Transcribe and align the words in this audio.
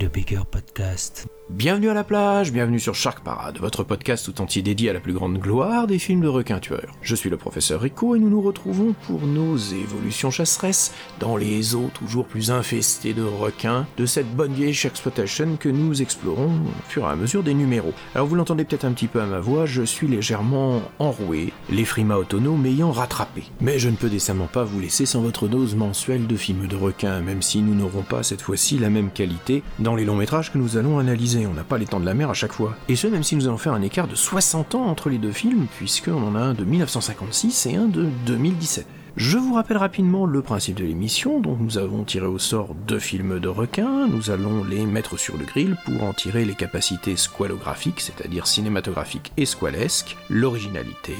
a 0.00 0.08
bigger 0.08 0.40
podcast. 0.50 1.26
Bienvenue 1.50 1.90
à 1.90 1.94
la 1.94 2.02
plage, 2.02 2.50
bienvenue 2.50 2.80
sur 2.80 2.94
Shark 2.94 3.22
Parade, 3.22 3.58
votre 3.58 3.84
podcast 3.84 4.24
tout 4.24 4.40
entier 4.40 4.62
dédié 4.62 4.88
à 4.88 4.94
la 4.94 5.00
plus 5.00 5.12
grande 5.12 5.36
gloire 5.36 5.86
des 5.86 5.98
films 5.98 6.22
de 6.22 6.28
requins 6.28 6.60
tueurs. 6.60 6.94
Je 7.02 7.14
suis 7.14 7.28
le 7.28 7.36
professeur 7.36 7.82
Rico 7.82 8.16
et 8.16 8.18
nous 8.18 8.30
nous 8.30 8.40
retrouvons 8.40 8.94
pour 9.06 9.26
nos 9.26 9.56
évolutions 9.56 10.30
chasseresses 10.30 10.94
dans 11.20 11.36
les 11.36 11.74
eaux 11.74 11.90
toujours 11.92 12.24
plus 12.24 12.50
infestées 12.50 13.12
de 13.12 13.22
requins 13.22 13.86
de 13.98 14.06
cette 14.06 14.34
bonne 14.34 14.54
vieille 14.54 14.72
Sharksploitation 14.72 15.56
que 15.56 15.68
nous 15.68 16.00
explorons 16.00 16.46
au 16.46 16.88
fur 16.90 17.02
et 17.02 17.10
à 17.10 17.16
mesure 17.16 17.42
des 17.42 17.52
numéros. 17.52 17.92
Alors 18.14 18.26
vous 18.26 18.36
l'entendez 18.36 18.64
peut-être 18.64 18.86
un 18.86 18.92
petit 18.92 19.08
peu 19.08 19.20
à 19.20 19.26
ma 19.26 19.40
voix, 19.40 19.66
je 19.66 19.82
suis 19.82 20.08
légèrement 20.08 20.80
enroué, 20.98 21.52
les 21.68 21.84
frimas 21.84 22.16
autonomes 22.16 22.62
m'ayant 22.62 22.92
rattrapé. 22.92 23.42
Mais 23.60 23.78
je 23.78 23.90
ne 23.90 23.96
peux 23.96 24.08
décemment 24.08 24.46
pas 24.46 24.64
vous 24.64 24.80
laisser 24.80 25.04
sans 25.04 25.20
votre 25.20 25.48
dose 25.48 25.74
mensuelle 25.74 26.26
de 26.26 26.36
films 26.36 26.66
de 26.66 26.76
requins, 26.76 27.20
même 27.20 27.42
si 27.42 27.60
nous 27.60 27.74
n'aurons 27.74 28.02
pas 28.02 28.22
cette 28.22 28.42
fois-ci 28.42 28.78
la 28.78 28.88
même 28.88 29.10
qualité 29.10 29.62
dans 29.82 29.94
les 29.94 30.04
longs 30.04 30.16
métrages 30.16 30.52
que 30.52 30.58
nous 30.58 30.76
allons 30.76 30.98
analyser 30.98 31.46
on 31.46 31.54
n'a 31.54 31.64
pas 31.64 31.78
les 31.78 31.86
temps 31.86 32.00
de 32.00 32.06
la 32.06 32.14
mer 32.14 32.30
à 32.30 32.34
chaque 32.34 32.52
fois. 32.52 32.74
Et 32.88 32.96
ce, 32.96 33.06
même 33.06 33.22
si 33.22 33.36
nous 33.36 33.46
allons 33.46 33.58
faire 33.58 33.74
un 33.74 33.82
écart 33.82 34.08
de 34.08 34.14
60 34.14 34.74
ans 34.74 34.86
entre 34.86 35.08
les 35.08 35.18
deux 35.18 35.32
films, 35.32 35.66
puisqu'on 35.76 36.22
en 36.22 36.34
a 36.34 36.40
un 36.40 36.54
de 36.54 36.64
1956 36.64 37.66
et 37.66 37.76
un 37.76 37.86
de 37.86 38.06
2017. 38.26 38.86
Je 39.16 39.36
vous 39.36 39.54
rappelle 39.54 39.76
rapidement 39.76 40.24
le 40.24 40.40
principe 40.40 40.76
de 40.76 40.84
l'émission, 40.84 41.38
donc 41.38 41.58
nous 41.60 41.76
avons 41.76 42.02
tiré 42.02 42.24
au 42.24 42.38
sort 42.38 42.74
deux 42.86 42.98
films 42.98 43.40
de 43.40 43.48
requins, 43.48 44.08
nous 44.08 44.30
allons 44.30 44.64
les 44.64 44.86
mettre 44.86 45.18
sur 45.18 45.36
le 45.36 45.44
grill 45.44 45.76
pour 45.84 46.02
en 46.04 46.14
tirer 46.14 46.46
les 46.46 46.54
capacités 46.54 47.16
squalographiques, 47.16 48.00
c'est-à-dire 48.00 48.46
cinématographiques 48.46 49.32
et 49.36 49.44
squalesques, 49.44 50.16
l'originalité, 50.30 51.14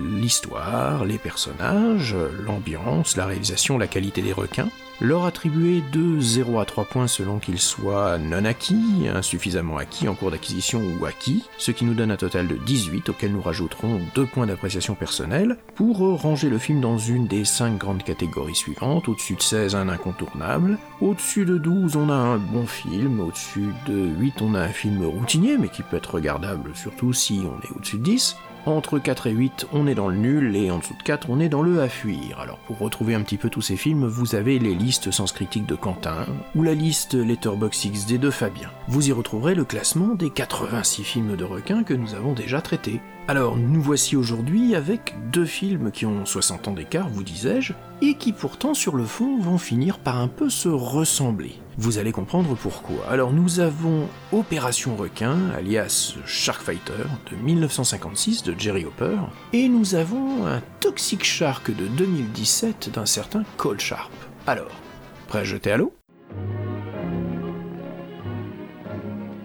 l'histoire, 0.00 1.04
les 1.04 1.18
personnages, 1.18 2.16
l'ambiance, 2.44 3.16
la 3.16 3.26
réalisation, 3.26 3.78
la 3.78 3.86
qualité 3.86 4.20
des 4.20 4.32
requins, 4.32 4.68
leur 5.02 5.24
attribuer 5.24 5.82
de 5.92 6.20
0 6.20 6.60
à 6.60 6.64
3 6.64 6.84
points 6.84 7.08
selon 7.08 7.40
qu'ils 7.40 7.58
soient 7.58 8.18
non 8.18 8.44
acquis, 8.44 9.08
insuffisamment 9.12 9.76
acquis, 9.76 10.08
en 10.08 10.14
cours 10.14 10.30
d'acquisition 10.30 10.80
ou 10.80 11.04
acquis, 11.04 11.44
ce 11.58 11.72
qui 11.72 11.84
nous 11.84 11.94
donne 11.94 12.12
un 12.12 12.16
total 12.16 12.46
de 12.46 12.54
18 12.54 13.08
auquel 13.08 13.32
nous 13.32 13.42
rajouterons 13.42 14.00
2 14.14 14.26
points 14.26 14.46
d'appréciation 14.46 14.94
personnelle, 14.94 15.56
pour 15.74 15.98
ranger 15.98 16.48
le 16.48 16.58
film 16.58 16.80
dans 16.80 16.98
une 16.98 17.26
des 17.26 17.44
5 17.44 17.78
grandes 17.78 18.04
catégories 18.04 18.54
suivantes, 18.54 19.08
au-dessus 19.08 19.34
de 19.34 19.42
16 19.42 19.74
un 19.74 19.88
incontournable, 19.88 20.78
au-dessus 21.00 21.44
de 21.44 21.58
12 21.58 21.96
on 21.96 22.08
a 22.08 22.14
un 22.14 22.38
bon 22.38 22.66
film, 22.66 23.20
au-dessus 23.20 23.70
de 23.86 24.06
8 24.20 24.40
on 24.40 24.54
a 24.54 24.60
un 24.60 24.68
film 24.68 25.04
routinier 25.04 25.58
mais 25.58 25.68
qui 25.68 25.82
peut 25.82 25.96
être 25.96 26.14
regardable 26.14 26.70
surtout 26.74 27.12
si 27.12 27.42
on 27.44 27.60
est 27.66 27.76
au-dessus 27.76 27.98
de 27.98 28.04
10, 28.04 28.36
entre 28.66 28.98
4 28.98 29.26
et 29.26 29.32
8, 29.32 29.66
on 29.72 29.86
est 29.86 29.94
dans 29.94 30.08
le 30.08 30.16
nul, 30.16 30.56
et 30.56 30.70
en 30.70 30.78
dessous 30.78 30.94
de 30.94 31.02
4, 31.02 31.28
on 31.30 31.40
est 31.40 31.48
dans 31.48 31.62
le 31.62 31.80
à 31.80 31.88
fuir. 31.88 32.38
Alors 32.40 32.58
pour 32.58 32.78
retrouver 32.78 33.14
un 33.14 33.22
petit 33.22 33.36
peu 33.36 33.50
tous 33.50 33.62
ces 33.62 33.76
films, 33.76 34.06
vous 34.06 34.34
avez 34.34 34.58
les 34.58 34.74
listes 34.74 35.10
Sens 35.10 35.32
Critique 35.32 35.66
de 35.66 35.74
Quentin, 35.74 36.26
ou 36.54 36.62
la 36.62 36.74
liste 36.74 37.14
Letterboxd 37.14 37.92
XD 37.92 38.18
de 38.18 38.30
Fabien. 38.30 38.70
Vous 38.92 39.08
y 39.08 39.12
retrouverez 39.12 39.54
le 39.54 39.64
classement 39.64 40.14
des 40.14 40.28
86 40.28 41.02
films 41.02 41.34
de 41.34 41.44
requins 41.44 41.82
que 41.82 41.94
nous 41.94 42.12
avons 42.14 42.34
déjà 42.34 42.60
traités. 42.60 43.00
Alors 43.26 43.56
nous 43.56 43.80
voici 43.80 44.16
aujourd'hui 44.16 44.74
avec 44.74 45.14
deux 45.32 45.46
films 45.46 45.90
qui 45.90 46.04
ont 46.04 46.26
60 46.26 46.68
ans 46.68 46.72
d'écart, 46.74 47.08
vous 47.08 47.22
disais-je, 47.22 47.72
et 48.02 48.16
qui 48.16 48.34
pourtant 48.34 48.74
sur 48.74 48.94
le 48.94 49.04
fond 49.04 49.38
vont 49.40 49.56
finir 49.56 49.98
par 49.98 50.18
un 50.18 50.28
peu 50.28 50.50
se 50.50 50.68
ressembler. 50.68 51.54
Vous 51.78 51.96
allez 51.96 52.12
comprendre 52.12 52.54
pourquoi. 52.54 53.08
Alors 53.08 53.32
nous 53.32 53.60
avons 53.60 54.08
Opération 54.30 54.94
Requin, 54.94 55.38
alias 55.56 56.16
Sharkfighter, 56.26 57.06
de 57.30 57.36
1956 57.42 58.42
de 58.42 58.54
Jerry 58.58 58.84
Hopper, 58.84 59.16
et 59.54 59.70
nous 59.70 59.94
avons 59.94 60.46
un 60.46 60.60
Toxic 60.80 61.24
Shark 61.24 61.74
de 61.74 61.86
2017 61.96 62.90
d'un 62.92 63.06
certain 63.06 63.44
Cole 63.56 63.80
Sharp. 63.80 64.12
Alors, 64.46 64.82
prêt 65.28 65.38
à 65.38 65.44
jeter 65.44 65.72
à 65.72 65.78
l'eau? 65.78 65.94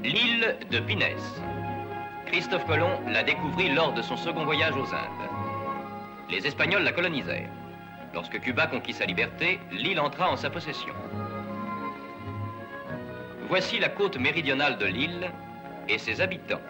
L'île 0.03 0.55
de 0.69 0.79
Pinès. 0.79 1.41
Christophe 2.27 2.65
Colomb 2.67 2.99
la 3.07 3.23
découvrit 3.23 3.73
lors 3.73 3.93
de 3.93 4.01
son 4.03 4.15
second 4.15 4.45
voyage 4.45 4.75
aux 4.75 4.93
Indes. 4.93 5.29
Les 6.29 6.45
Espagnols 6.45 6.83
la 6.83 6.91
colonisèrent. 6.91 7.49
Lorsque 8.13 8.39
Cuba 8.39 8.67
conquit 8.67 8.93
sa 8.93 9.05
liberté, 9.05 9.59
l'île 9.71 9.99
entra 9.99 10.29
en 10.29 10.37
sa 10.37 10.49
possession. 10.49 10.93
Voici 13.49 13.79
la 13.79 13.89
côte 13.89 14.17
méridionale 14.17 14.77
de 14.77 14.85
l'île 14.85 15.31
et 15.89 15.97
ses 15.97 16.21
habitants. 16.21 16.61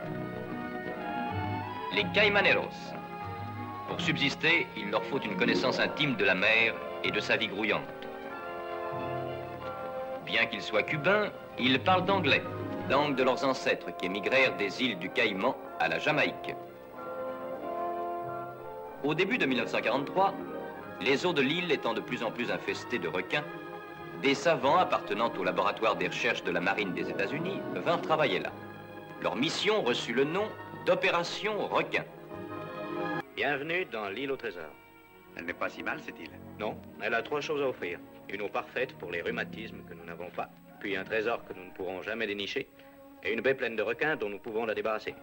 Les 1.94 2.06
Caimaneros. 2.14 2.94
Pour 3.90 4.00
subsister, 4.00 4.68
il 4.78 4.90
leur 4.90 5.04
faut 5.04 5.20
une 5.20 5.36
connaissance 5.36 5.80
intime 5.80 6.16
de 6.16 6.24
la 6.24 6.36
mer 6.36 6.74
et 7.04 7.12
de 7.12 7.20
sa 7.20 7.36
vie 7.36 7.48
grouillante. 7.48 7.97
Bien 10.28 10.46
qu'ils 10.46 10.62
soient 10.62 10.84
cubains, 10.84 11.32
ils 11.58 11.80
parlent 11.80 12.06
d'anglais, 12.06 12.44
langue 12.90 13.16
de 13.16 13.24
leurs 13.24 13.46
ancêtres 13.46 13.96
qui 13.98 14.08
émigrèrent 14.08 14.58
des 14.58 14.84
îles 14.84 15.00
du 15.00 15.10
Caïman 15.10 15.56
à 15.80 15.88
la 15.88 16.00
Jamaïque. 16.00 16.54
Au 19.06 19.14
début 19.14 19.38
de 19.38 19.46
1943, 19.46 20.34
les 21.00 21.26
eaux 21.26 21.32
de 21.32 21.42
l'île 21.42 21.72
étant 21.72 21.94
de 21.94 22.02
plus 22.02 22.24
en 22.24 22.32
plus 22.32 22.52
infestées 22.52 23.00
de 23.00 23.08
requins, 23.08 23.46
des 24.22 24.36
savants 24.36 24.78
appartenant 24.78 25.32
au 25.40 25.46
laboratoire 25.46 25.96
des 25.96 26.08
recherches 26.08 26.44
de 26.44 26.52
la 26.52 26.60
marine 26.60 26.94
des 26.94 27.10
États-Unis 27.10 27.62
vinrent 27.76 28.02
travailler 28.02 28.40
là. 28.40 28.52
Leur 29.22 29.38
mission 29.38 29.82
reçut 29.82 30.14
le 30.14 30.26
nom 30.26 30.50
d'Opération 30.86 31.68
Requin. 31.68 32.04
Bienvenue 33.38 33.86
dans 33.86 34.10
l'île 34.10 34.32
au 34.32 34.36
trésor. 34.36 34.74
Elle 35.38 35.46
n'est 35.46 35.54
pas 35.54 35.70
si 35.70 35.84
mal, 35.84 36.00
cette 36.02 36.20
île. 36.20 36.32
Non, 36.60 36.78
elle 37.02 37.14
a 37.14 37.22
trois 37.22 37.40
choses 37.40 37.62
à 37.62 37.70
offrir. 37.70 38.00
Une 38.30 38.42
eau 38.42 38.50
parfaite 38.50 38.98
pour 38.98 39.12
les 39.12 39.22
rhumatismes 39.22 39.84
que 39.88 39.94
nous 39.94 40.04
n'avons 40.04 40.30
pas, 40.30 40.50
puis 40.80 40.98
un 40.98 41.04
trésor 41.04 41.46
que 41.46 41.54
nous 41.54 41.66
ne 41.66 41.72
pourrons 41.72 42.02
jamais 42.02 42.28
dénicher, 42.28 42.68
et 43.24 43.32
une 43.32 43.42
baie 43.42 43.54
pleine 43.54 43.76
de 43.76 43.82
requins 43.82 44.16
dont 44.16 44.30
nous 44.30 44.40
pouvons 44.40 44.66
la 44.66 44.74
débarrasser. 44.74 45.16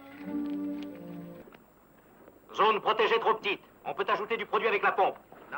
Zone 2.55 2.79
protégée 2.81 3.19
trop 3.19 3.35
petite. 3.35 3.61
On 3.85 3.93
peut 3.93 4.05
ajouter 4.07 4.37
du 4.37 4.45
produit 4.45 4.67
avec 4.67 4.81
la 4.81 4.91
pompe. 4.91 5.17
Non. 5.51 5.57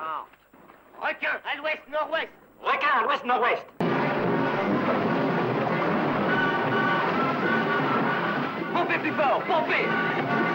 Requin, 1.00 1.40
à 1.50 1.56
l'ouest, 1.58 1.82
nord-ouest. 1.90 2.30
Requin 2.62 2.88
à 3.00 3.04
l'ouest-nord-ouest. 3.04 3.66
Pompez 8.74 9.00
plus 9.00 9.12
fort, 9.12 9.42
pompez 9.48 10.47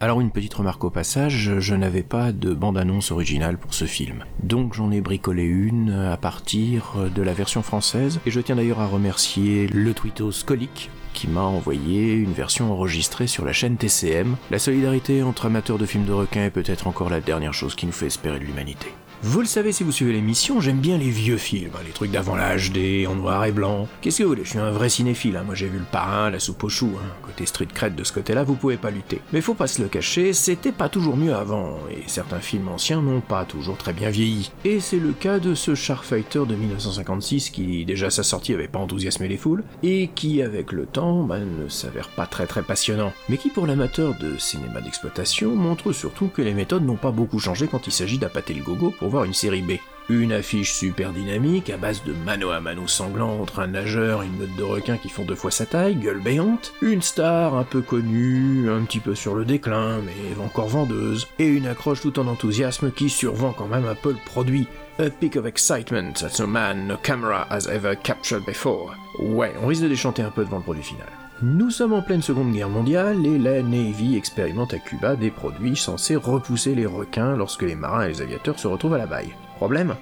Alors 0.00 0.20
une 0.20 0.30
petite 0.30 0.54
remarque 0.54 0.84
au 0.84 0.90
passage, 0.90 1.58
je 1.58 1.74
n'avais 1.74 2.04
pas 2.04 2.30
de 2.30 2.54
bande-annonce 2.54 3.10
originale 3.10 3.58
pour 3.58 3.74
ce 3.74 3.84
film. 3.84 4.24
Donc 4.44 4.74
j'en 4.74 4.92
ai 4.92 5.00
bricolé 5.00 5.42
une 5.42 5.90
à 5.90 6.16
partir 6.16 6.94
de 7.12 7.20
la 7.20 7.32
version 7.32 7.62
française, 7.62 8.20
et 8.24 8.30
je 8.30 8.40
tiens 8.40 8.54
d'ailleurs 8.54 8.78
à 8.78 8.86
remercier 8.86 9.66
le 9.66 9.92
tweetos 9.94 10.44
Colic 10.46 10.90
qui 11.14 11.26
m'a 11.26 11.42
envoyé 11.42 12.12
une 12.12 12.32
version 12.32 12.72
enregistrée 12.72 13.26
sur 13.26 13.44
la 13.44 13.52
chaîne 13.52 13.76
TCM. 13.76 14.36
La 14.52 14.60
solidarité 14.60 15.24
entre 15.24 15.46
amateurs 15.46 15.78
de 15.78 15.86
films 15.86 16.04
de 16.04 16.12
requins 16.12 16.44
est 16.44 16.50
peut-être 16.50 16.86
encore 16.86 17.10
la 17.10 17.20
dernière 17.20 17.54
chose 17.54 17.74
qui 17.74 17.86
nous 17.86 17.92
fait 17.92 18.06
espérer 18.06 18.38
de 18.38 18.44
l'humanité. 18.44 18.92
Vous 19.24 19.40
le 19.40 19.46
savez 19.46 19.72
si 19.72 19.82
vous 19.82 19.90
suivez 19.90 20.12
l'émission, 20.12 20.60
j'aime 20.60 20.78
bien 20.78 20.96
les 20.96 21.10
vieux 21.10 21.38
films, 21.38 21.72
hein, 21.74 21.80
les 21.84 21.90
trucs 21.90 22.12
d'avant 22.12 22.36
la 22.36 22.56
HD, 22.56 23.04
en 23.08 23.16
noir 23.16 23.44
et 23.46 23.50
blanc. 23.50 23.88
Qu'est-ce 24.00 24.18
que 24.18 24.22
vous 24.22 24.28
voulez, 24.28 24.44
je 24.44 24.50
suis 24.50 24.60
un 24.60 24.70
vrai 24.70 24.88
cinéphile, 24.88 25.36
hein. 25.36 25.42
moi 25.44 25.56
j'ai 25.56 25.66
vu 25.66 25.78
le 25.78 25.84
parrain, 25.84 26.30
la 26.30 26.38
soupe 26.38 26.62
aux 26.62 26.68
choux, 26.68 26.92
hein. 26.96 27.08
côté 27.22 27.44
street 27.44 27.66
cred 27.74 27.96
de 27.96 28.04
ce 28.04 28.12
côté-là, 28.12 28.44
vous 28.44 28.54
pouvez 28.54 28.76
pas 28.76 28.92
lutter. 28.92 29.20
Mais 29.32 29.40
faut 29.40 29.54
pas 29.54 29.66
se 29.66 29.82
le 29.82 29.88
cacher, 29.88 30.32
c'était 30.32 30.70
pas 30.70 30.88
toujours 30.88 31.16
mieux 31.16 31.34
avant, 31.34 31.78
et 31.90 32.04
certains 32.06 32.38
films 32.38 32.68
anciens 32.68 33.02
n'ont 33.02 33.20
pas 33.20 33.44
toujours 33.44 33.76
très 33.76 33.92
bien 33.92 34.08
vieilli. 34.08 34.52
Et 34.64 34.78
c'est 34.78 35.00
le 35.00 35.10
cas 35.10 35.40
de 35.40 35.52
ce 35.56 35.74
Sharkfighter 35.74 36.46
de 36.46 36.54
1956 36.54 37.50
qui, 37.50 37.84
déjà 37.84 38.10
sa 38.10 38.22
sortie 38.22 38.54
avait 38.54 38.68
pas 38.68 38.78
enthousiasmé 38.78 39.26
les 39.26 39.36
foules, 39.36 39.64
et 39.82 40.10
qui 40.14 40.42
avec 40.42 40.70
le 40.70 40.86
temps, 40.86 41.24
bah, 41.24 41.40
ne 41.40 41.68
s'avère 41.68 42.10
pas 42.10 42.26
très 42.26 42.46
très 42.46 42.62
passionnant, 42.62 43.12
mais 43.28 43.36
qui 43.36 43.48
pour 43.50 43.66
l'amateur 43.66 44.14
de 44.20 44.38
cinéma 44.38 44.80
d'exploitation 44.80 45.56
montre 45.56 45.90
surtout 45.90 46.28
que 46.28 46.40
les 46.40 46.54
méthodes 46.54 46.86
n'ont 46.86 46.94
pas 46.94 47.10
beaucoup 47.10 47.40
changé 47.40 47.66
quand 47.66 47.88
il 47.88 47.92
s'agit 47.92 48.18
d'appâter 48.18 48.54
le 48.54 48.62
gogo 48.62 48.94
pour 48.96 49.07
voir 49.08 49.24
une 49.24 49.34
série 49.34 49.62
B. 49.62 49.72
une 50.08 50.32
affiche 50.32 50.72
super 50.72 51.12
dynamique 51.12 51.68
à 51.70 51.76
base 51.76 52.02
de 52.04 52.12
mano 52.12 52.50
à 52.50 52.60
mano 52.60 52.86
sanglant 52.86 53.40
entre 53.40 53.60
un 53.60 53.68
nageur 53.68 54.22
et 54.22 54.26
une 54.26 54.38
meute 54.38 54.56
de 54.56 54.62
requins 54.62 54.96
qui 54.96 55.08
font 55.08 55.24
deux 55.24 55.34
fois 55.34 55.50
sa 55.50 55.66
taille, 55.66 55.96
gueule 55.96 56.20
béante, 56.20 56.72
une 56.80 57.02
star 57.02 57.54
un 57.54 57.64
peu 57.64 57.82
connue, 57.82 58.70
un 58.70 58.84
petit 58.84 59.00
peu 59.00 59.14
sur 59.14 59.34
le 59.34 59.44
déclin, 59.44 59.98
mais 59.98 60.42
encore 60.42 60.68
vendeuse, 60.68 61.26
et 61.38 61.46
une 61.46 61.66
accroche 61.66 62.00
tout 62.00 62.18
en 62.18 62.26
enthousiasme 62.26 62.90
qui 62.90 63.10
survend 63.10 63.52
quand 63.52 63.68
même 63.68 63.86
un 63.86 63.94
peu 63.94 64.10
le 64.10 64.24
produit. 64.24 64.66
A 64.98 65.10
peak 65.10 65.36
of 65.36 65.46
excitement 65.46 66.12
that 66.14 66.40
no 66.40 66.46
man, 66.46 66.88
no 66.88 66.96
camera 66.96 67.46
has 67.50 67.68
ever 67.68 67.94
captured 67.94 68.44
before. 68.44 68.94
Ouais, 69.20 69.52
on 69.62 69.66
risque 69.66 69.82
de 69.82 69.88
déchanter 69.88 70.22
un 70.22 70.30
peu 70.30 70.44
devant 70.44 70.56
le 70.56 70.64
produit 70.64 70.82
final. 70.82 71.06
Nous 71.40 71.70
sommes 71.70 71.92
en 71.92 72.02
pleine 72.02 72.20
Seconde 72.20 72.52
Guerre 72.52 72.68
mondiale 72.68 73.24
et 73.24 73.38
la 73.38 73.62
Navy 73.62 74.16
expérimente 74.16 74.74
à 74.74 74.78
Cuba 74.78 75.14
des 75.14 75.30
produits 75.30 75.76
censés 75.76 76.16
repousser 76.16 76.74
les 76.74 76.84
requins 76.84 77.36
lorsque 77.36 77.62
les 77.62 77.76
marins 77.76 78.06
et 78.06 78.08
les 78.08 78.22
aviateurs 78.22 78.58
se 78.58 78.66
retrouvent 78.66 78.94
à 78.94 78.98
la 78.98 79.06
baille. 79.06 79.32
Problème? 79.54 79.94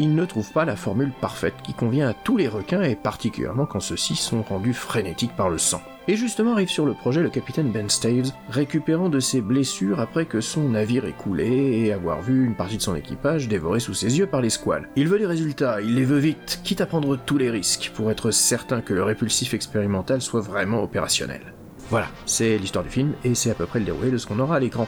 Ils 0.00 0.14
ne 0.14 0.24
trouvent 0.24 0.52
pas 0.52 0.64
la 0.64 0.76
formule 0.76 1.12
parfaite 1.20 1.54
qui 1.64 1.74
convient 1.74 2.08
à 2.08 2.14
tous 2.14 2.36
les 2.36 2.46
requins 2.46 2.82
et 2.82 2.94
particulièrement 2.94 3.66
quand 3.66 3.80
ceux-ci 3.80 4.14
sont 4.14 4.42
rendus 4.42 4.74
frénétiques 4.74 5.34
par 5.34 5.50
le 5.50 5.58
sang. 5.58 5.82
Et 6.06 6.16
justement 6.16 6.52
arrive 6.52 6.70
sur 6.70 6.86
le 6.86 6.94
projet 6.94 7.20
le 7.20 7.30
capitaine 7.30 7.72
Ben 7.72 7.90
Staves, 7.90 8.30
récupérant 8.48 9.08
de 9.08 9.20
ses 9.20 9.40
blessures 9.40 10.00
après 10.00 10.24
que 10.24 10.40
son 10.40 10.70
navire 10.70 11.04
ait 11.04 11.12
coulé 11.12 11.82
et 11.84 11.92
avoir 11.92 12.22
vu 12.22 12.46
une 12.46 12.54
partie 12.54 12.76
de 12.76 12.82
son 12.82 12.94
équipage 12.94 13.48
dévorée 13.48 13.80
sous 13.80 13.92
ses 13.92 14.18
yeux 14.18 14.26
par 14.26 14.40
les 14.40 14.50
squales. 14.50 14.88
Il 14.96 15.08
veut 15.08 15.18
des 15.18 15.26
résultats, 15.26 15.80
il 15.82 15.96
les 15.96 16.04
veut 16.04 16.18
vite, 16.18 16.60
quitte 16.62 16.80
à 16.80 16.86
prendre 16.86 17.16
tous 17.16 17.36
les 17.36 17.50
risques 17.50 17.92
pour 17.94 18.10
être 18.10 18.30
certain 18.30 18.80
que 18.80 18.94
le 18.94 19.02
répulsif 19.02 19.52
expérimental 19.52 20.22
soit 20.22 20.40
vraiment 20.40 20.82
opérationnel. 20.82 21.54
Voilà, 21.90 22.06
c'est 22.24 22.56
l'histoire 22.56 22.84
du 22.84 22.90
film 22.90 23.14
et 23.24 23.34
c'est 23.34 23.50
à 23.50 23.54
peu 23.54 23.66
près 23.66 23.80
le 23.80 23.84
déroulé 23.84 24.10
de 24.10 24.16
ce 24.16 24.26
qu'on 24.26 24.38
aura 24.38 24.56
à 24.56 24.60
l'écran. 24.60 24.86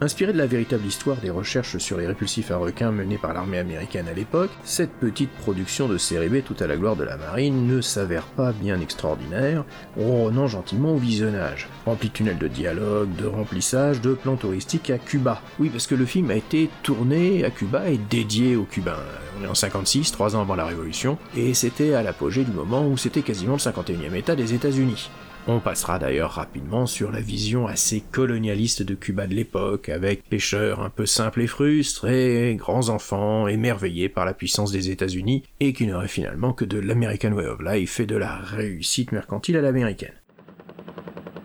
Inspiré 0.00 0.32
de 0.32 0.38
la 0.38 0.46
véritable 0.46 0.86
histoire 0.86 1.16
des 1.16 1.30
recherches 1.30 1.78
sur 1.78 1.98
les 1.98 2.06
répulsifs 2.06 2.52
à 2.52 2.56
requins 2.56 2.92
menées 2.92 3.18
par 3.18 3.34
l'armée 3.34 3.58
américaine 3.58 4.06
à 4.06 4.12
l'époque, 4.12 4.52
cette 4.62 4.92
petite 4.92 5.30
production 5.30 5.88
de 5.88 5.98
série 5.98 6.28
B 6.28 6.44
tout 6.44 6.54
à 6.60 6.68
la 6.68 6.76
gloire 6.76 6.94
de 6.94 7.02
la 7.02 7.16
marine 7.16 7.66
ne 7.66 7.80
s'avère 7.80 8.22
pas 8.22 8.52
bien 8.52 8.80
extraordinaire, 8.80 9.64
ronronnant 9.96 10.46
gentiment 10.46 10.92
au 10.92 10.98
visionnage. 10.98 11.68
Rempli 11.84 12.10
de 12.10 12.14
tunnels 12.14 12.38
de 12.38 12.46
dialogue, 12.46 13.12
de 13.16 13.26
remplissage, 13.26 14.00
de 14.00 14.14
plans 14.14 14.36
touristiques 14.36 14.90
à 14.90 14.98
Cuba. 14.98 15.42
Oui, 15.58 15.68
parce 15.68 15.88
que 15.88 15.96
le 15.96 16.06
film 16.06 16.30
a 16.30 16.36
été 16.36 16.70
tourné 16.84 17.44
à 17.44 17.50
Cuba 17.50 17.88
et 17.88 17.98
dédié 17.98 18.54
aux 18.54 18.66
Cubains. 18.70 19.02
On 19.40 19.44
est 19.44 19.48
en 19.48 19.56
56, 19.56 20.12
trois 20.12 20.36
ans 20.36 20.42
avant 20.42 20.54
la 20.54 20.66
Révolution, 20.66 21.18
et 21.36 21.54
c'était 21.54 21.94
à 21.94 22.04
l'apogée 22.04 22.44
du 22.44 22.52
moment 22.52 22.86
où 22.86 22.96
c'était 22.96 23.22
quasiment 23.22 23.54
le 23.54 23.58
51e 23.58 24.14
État 24.14 24.36
des 24.36 24.54
États-Unis. 24.54 25.10
On 25.50 25.60
passera 25.60 25.98
d'ailleurs 25.98 26.32
rapidement 26.32 26.84
sur 26.84 27.10
la 27.10 27.20
vision 27.20 27.66
assez 27.66 28.02
colonialiste 28.02 28.82
de 28.82 28.94
Cuba 28.94 29.26
de 29.26 29.32
l'époque, 29.32 29.88
avec 29.88 30.28
pêcheurs 30.28 30.82
un 30.82 30.90
peu 30.90 31.06
simples 31.06 31.40
et 31.40 31.46
frustres, 31.46 32.06
et 32.06 32.54
grands 32.54 32.90
enfants 32.90 33.48
émerveillés 33.48 34.10
par 34.10 34.26
la 34.26 34.34
puissance 34.34 34.72
des 34.72 34.90
États-Unis, 34.90 35.44
et 35.60 35.72
qui 35.72 35.86
n'auraient 35.86 36.06
finalement 36.06 36.52
que 36.52 36.66
de 36.66 36.78
l'American 36.78 37.32
Way 37.32 37.46
of 37.46 37.60
Life 37.62 37.98
et 37.98 38.04
de 38.04 38.16
la 38.16 38.36
réussite 38.36 39.10
mercantile 39.10 39.56
à 39.56 39.62
l'américaine. 39.62 40.12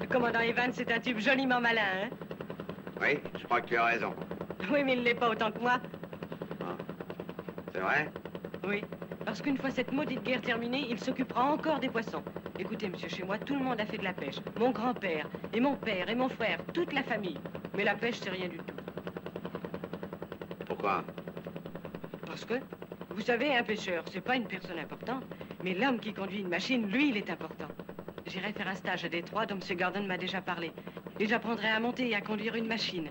Le 0.01 0.07
commandant 0.07 0.41
Evans 0.41 0.73
est 0.77 0.91
un 0.91 0.99
type 0.99 1.19
joliment 1.19 1.61
malin, 1.61 1.81
hein? 2.03 2.09
Oui, 3.01 3.19
je 3.39 3.45
crois 3.45 3.61
que 3.61 3.69
tu 3.69 3.77
as 3.77 3.85
raison. 3.85 4.13
Oui, 4.69 4.81
mais 4.85 4.95
il 4.95 4.99
ne 4.99 5.05
l'est 5.05 5.15
pas 5.15 5.29
autant 5.29 5.49
que 5.49 5.59
moi. 5.59 5.79
C'est 7.73 7.79
vrai? 7.79 8.09
Oui, 8.65 8.81
parce 9.25 9.41
qu'une 9.41 9.57
fois 9.57 9.71
cette 9.71 9.91
maudite 9.91 10.23
guerre 10.23 10.41
terminée, 10.41 10.85
il 10.89 10.99
s'occupera 10.99 11.43
encore 11.43 11.79
des 11.79 11.89
poissons. 11.89 12.23
Écoutez, 12.57 12.87
monsieur, 12.87 13.09
chez 13.09 13.23
moi, 13.23 13.37
tout 13.37 13.55
le 13.55 13.63
monde 13.63 13.81
a 13.81 13.85
fait 13.85 13.97
de 13.97 14.03
la 14.03 14.13
pêche. 14.13 14.37
Mon 14.57 14.71
grand-père, 14.71 15.27
et 15.53 15.59
mon 15.59 15.75
père, 15.75 16.09
et 16.09 16.15
mon 16.15 16.29
frère, 16.29 16.59
toute 16.73 16.93
la 16.93 17.03
famille. 17.03 17.37
Mais 17.75 17.83
la 17.83 17.95
pêche, 17.95 18.19
c'est 18.21 18.29
rien 18.29 18.47
du 18.47 18.57
tout. 18.57 18.75
Pourquoi? 20.65 21.03
Parce 22.25 22.45
que, 22.45 22.53
vous 23.09 23.21
savez, 23.21 23.55
un 23.55 23.63
pêcheur, 23.63 24.03
c'est 24.11 24.21
pas 24.21 24.35
une 24.35 24.47
personne 24.47 24.79
importante, 24.79 25.23
mais 25.63 25.73
l'homme 25.73 25.99
qui 25.99 26.13
conduit 26.13 26.39
une 26.39 26.49
machine, 26.49 26.87
lui, 26.89 27.09
il 27.09 27.17
est 27.17 27.29
important. 27.29 27.67
J'irai 28.25 28.53
faire 28.53 28.67
un 28.67 28.75
stage 28.75 29.03
à 29.03 29.09
Détroit 29.09 29.45
dont 29.45 29.57
M. 29.57 29.77
Gordon 29.77 30.03
m'a 30.03 30.17
déjà 30.17 30.41
parlé. 30.41 30.71
Et 31.19 31.27
j'apprendrai 31.27 31.67
à 31.67 31.79
monter 31.79 32.09
et 32.09 32.15
à 32.15 32.21
conduire 32.21 32.55
une 32.55 32.67
machine. 32.67 33.09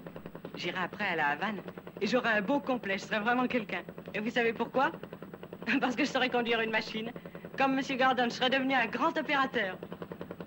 J'irai 0.56 0.78
après 0.82 1.04
à 1.04 1.16
la 1.16 1.26
Havane 1.28 1.60
et 2.00 2.06
j'aurai 2.06 2.30
un 2.30 2.40
beau 2.42 2.58
complet, 2.58 2.98
je 2.98 3.04
serai 3.04 3.20
vraiment 3.20 3.46
quelqu'un. 3.46 3.82
Et 4.14 4.20
vous 4.20 4.30
savez 4.30 4.52
pourquoi? 4.52 4.90
Parce 5.80 5.96
que 5.96 6.04
je 6.04 6.10
saurais 6.10 6.30
conduire 6.30 6.60
une 6.60 6.70
machine. 6.70 7.10
Comme 7.56 7.78
M. 7.78 7.98
Gordon, 7.98 8.24
je 8.24 8.34
serais 8.34 8.50
devenu 8.50 8.74
un 8.74 8.86
grand 8.86 9.16
opérateur. 9.16 9.76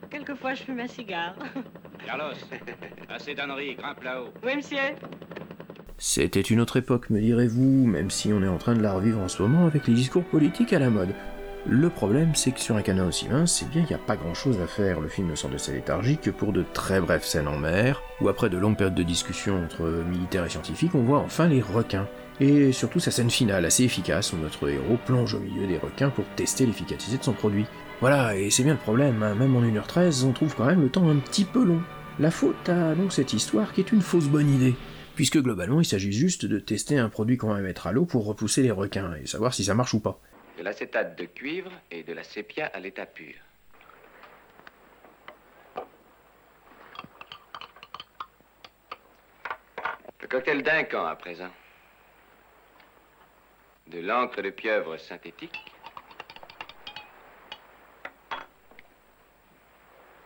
Quelquefois, 0.09 0.53
je 0.53 0.63
fume 0.63 0.79
un 0.79 0.87
cigare. 0.87 1.35
Carlos, 2.05 2.33
assez 3.09 3.33
d'âneries, 3.33 3.75
grimpe 3.75 4.03
là-haut. 4.03 4.29
Oui, 4.43 4.55
monsieur 4.55 4.77
C'était 5.97 6.41
une 6.41 6.59
autre 6.59 6.77
époque, 6.77 7.09
me 7.09 7.19
direz-vous, 7.19 7.87
même 7.87 8.11
si 8.11 8.31
on 8.31 8.43
est 8.43 8.47
en 8.47 8.57
train 8.57 8.75
de 8.75 8.81
la 8.81 8.93
revivre 8.93 9.19
en 9.19 9.27
ce 9.27 9.41
moment 9.41 9.65
avec 9.65 9.87
les 9.87 9.93
discours 9.93 10.23
politiques 10.23 10.73
à 10.73 10.79
la 10.79 10.89
mode. 10.89 11.15
Le 11.67 11.89
problème, 11.89 12.35
c'est 12.35 12.51
que 12.51 12.59
sur 12.59 12.75
un 12.75 12.83
canal 12.83 13.07
aussi 13.07 13.27
mince, 13.27 13.51
c'est 13.51 13.69
bien 13.69 13.81
qu'il 13.81 13.95
n'y 13.95 14.01
a 14.01 14.05
pas 14.05 14.15
grand 14.15 14.35
chose 14.35 14.61
à 14.61 14.67
faire. 14.67 14.99
Le 14.99 15.07
film 15.07 15.31
ne 15.31 15.35
sort 15.35 15.49
de 15.49 15.57
sa 15.57 15.71
léthargie 15.71 16.19
que 16.19 16.29
pour 16.29 16.53
de 16.53 16.63
très 16.73 17.01
brèves 17.01 17.23
scènes 17.23 17.47
en 17.47 17.57
mer, 17.57 18.03
où 18.21 18.29
après 18.29 18.49
de 18.49 18.57
longues 18.57 18.77
périodes 18.77 18.93
de 18.93 19.01
discussion 19.01 19.63
entre 19.63 19.81
militaires 20.07 20.45
et 20.45 20.49
scientifiques, 20.49 20.93
on 20.93 21.01
voit 21.01 21.19
enfin 21.19 21.47
les 21.47 21.61
requins. 21.61 22.07
Et 22.39 22.73
surtout 22.73 22.99
sa 22.99 23.11
scène 23.11 23.29
finale 23.29 23.65
assez 23.65 23.83
efficace 23.83 24.33
où 24.33 24.37
notre 24.37 24.69
héros 24.69 24.97
plonge 25.05 25.35
au 25.35 25.39
milieu 25.39 25.67
des 25.67 25.77
requins 25.77 26.09
pour 26.09 26.25
tester 26.35 26.65
l'efficacité 26.65 27.17
de 27.17 27.23
son 27.23 27.33
produit. 27.33 27.65
Voilà, 28.01 28.35
et 28.35 28.49
c'est 28.49 28.63
bien 28.63 28.73
le 28.73 28.79
problème, 28.79 29.23
hein. 29.23 29.35
même 29.35 29.55
en 29.55 29.61
1h13, 29.61 30.25
on 30.25 30.33
trouve 30.33 30.53
quand 30.53 30.65
même 30.65 30.81
le 30.81 30.89
temps 30.89 31.09
un 31.09 31.15
petit 31.15 31.45
peu 31.45 31.63
long. 31.63 31.81
La 32.19 32.31
faute 32.31 32.67
à 32.67 32.93
donc 32.93 33.13
cette 33.13 33.31
histoire 33.31 33.71
qui 33.71 33.81
est 33.81 33.91
une 33.93 34.01
fausse 34.01 34.27
bonne 34.27 34.49
idée, 34.49 34.75
puisque 35.15 35.41
globalement 35.41 35.79
il 35.79 35.85
s'agit 35.85 36.11
juste 36.11 36.45
de 36.45 36.59
tester 36.59 36.97
un 36.97 37.07
produit 37.07 37.37
qu'on 37.37 37.53
va 37.53 37.61
mettre 37.61 37.87
à 37.87 37.93
l'eau 37.93 38.05
pour 38.05 38.25
repousser 38.25 38.61
les 38.63 38.71
requins 38.71 39.15
et 39.15 39.27
savoir 39.27 39.53
si 39.53 39.63
ça 39.63 39.73
marche 39.73 39.93
ou 39.93 40.01
pas. 40.01 40.19
De 40.57 40.63
l'acétate 40.63 41.17
de 41.17 41.25
cuivre 41.25 41.71
et 41.89 42.03
de 42.03 42.11
la 42.11 42.23
sépia 42.23 42.65
à 42.67 42.79
l'état 42.79 43.05
pur. 43.05 43.33
Le 50.21 50.27
cocktail 50.27 50.63
d'incan 50.63 51.05
à 51.05 51.15
présent. 51.15 51.49
De 53.87 53.99
l'encre 53.99 54.41
de 54.41 54.49
pieuvre 54.49 54.97
synthétique. 54.97 55.57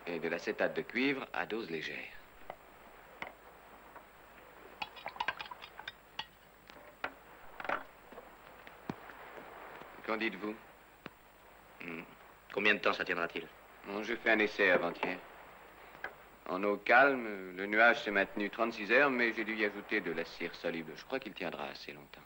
Et 0.06 0.18
de 0.18 0.28
l'acétate 0.28 0.74
de 0.74 0.82
cuivre 0.82 1.26
à 1.32 1.46
dose 1.46 1.70
légère. 1.70 2.12
Qu'en 10.06 10.16
dites-vous? 10.16 10.56
Hmm. 11.82 12.02
Combien 12.52 12.74
de 12.74 12.80
temps 12.80 12.92
ça 12.92 13.04
tiendra-t-il? 13.04 13.46
J'ai 14.02 14.16
fait 14.16 14.30
un 14.30 14.38
essai 14.38 14.70
avant-hier. 14.70 15.18
En 16.48 16.62
eau 16.64 16.78
calme, 16.78 17.56
le 17.56 17.66
nuage 17.66 18.02
s'est 18.02 18.10
maintenu 18.10 18.50
36 18.50 18.90
heures, 18.90 19.10
mais 19.10 19.32
j'ai 19.34 19.44
dû 19.44 19.54
y 19.54 19.64
ajouter 19.64 20.00
de 20.00 20.10
la 20.10 20.24
cire 20.24 20.54
soluble. 20.56 20.92
Je 20.96 21.04
crois 21.04 21.20
qu'il 21.20 21.32
tiendra 21.32 21.64
assez 21.66 21.92
longtemps. 21.92 22.22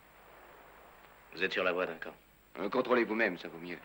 Vous 1.37 1.43
êtes 1.43 1.53
sur 1.53 1.65
la 1.65 1.73
voie 1.73 1.87
d'un 1.87 1.95
camp. 1.95 2.15
Euh, 2.61 2.69
Contrôlez 2.69 3.05
vous-même, 3.05 3.37
ça 3.39 3.49
vaut 3.49 3.59
mieux. 3.67 3.79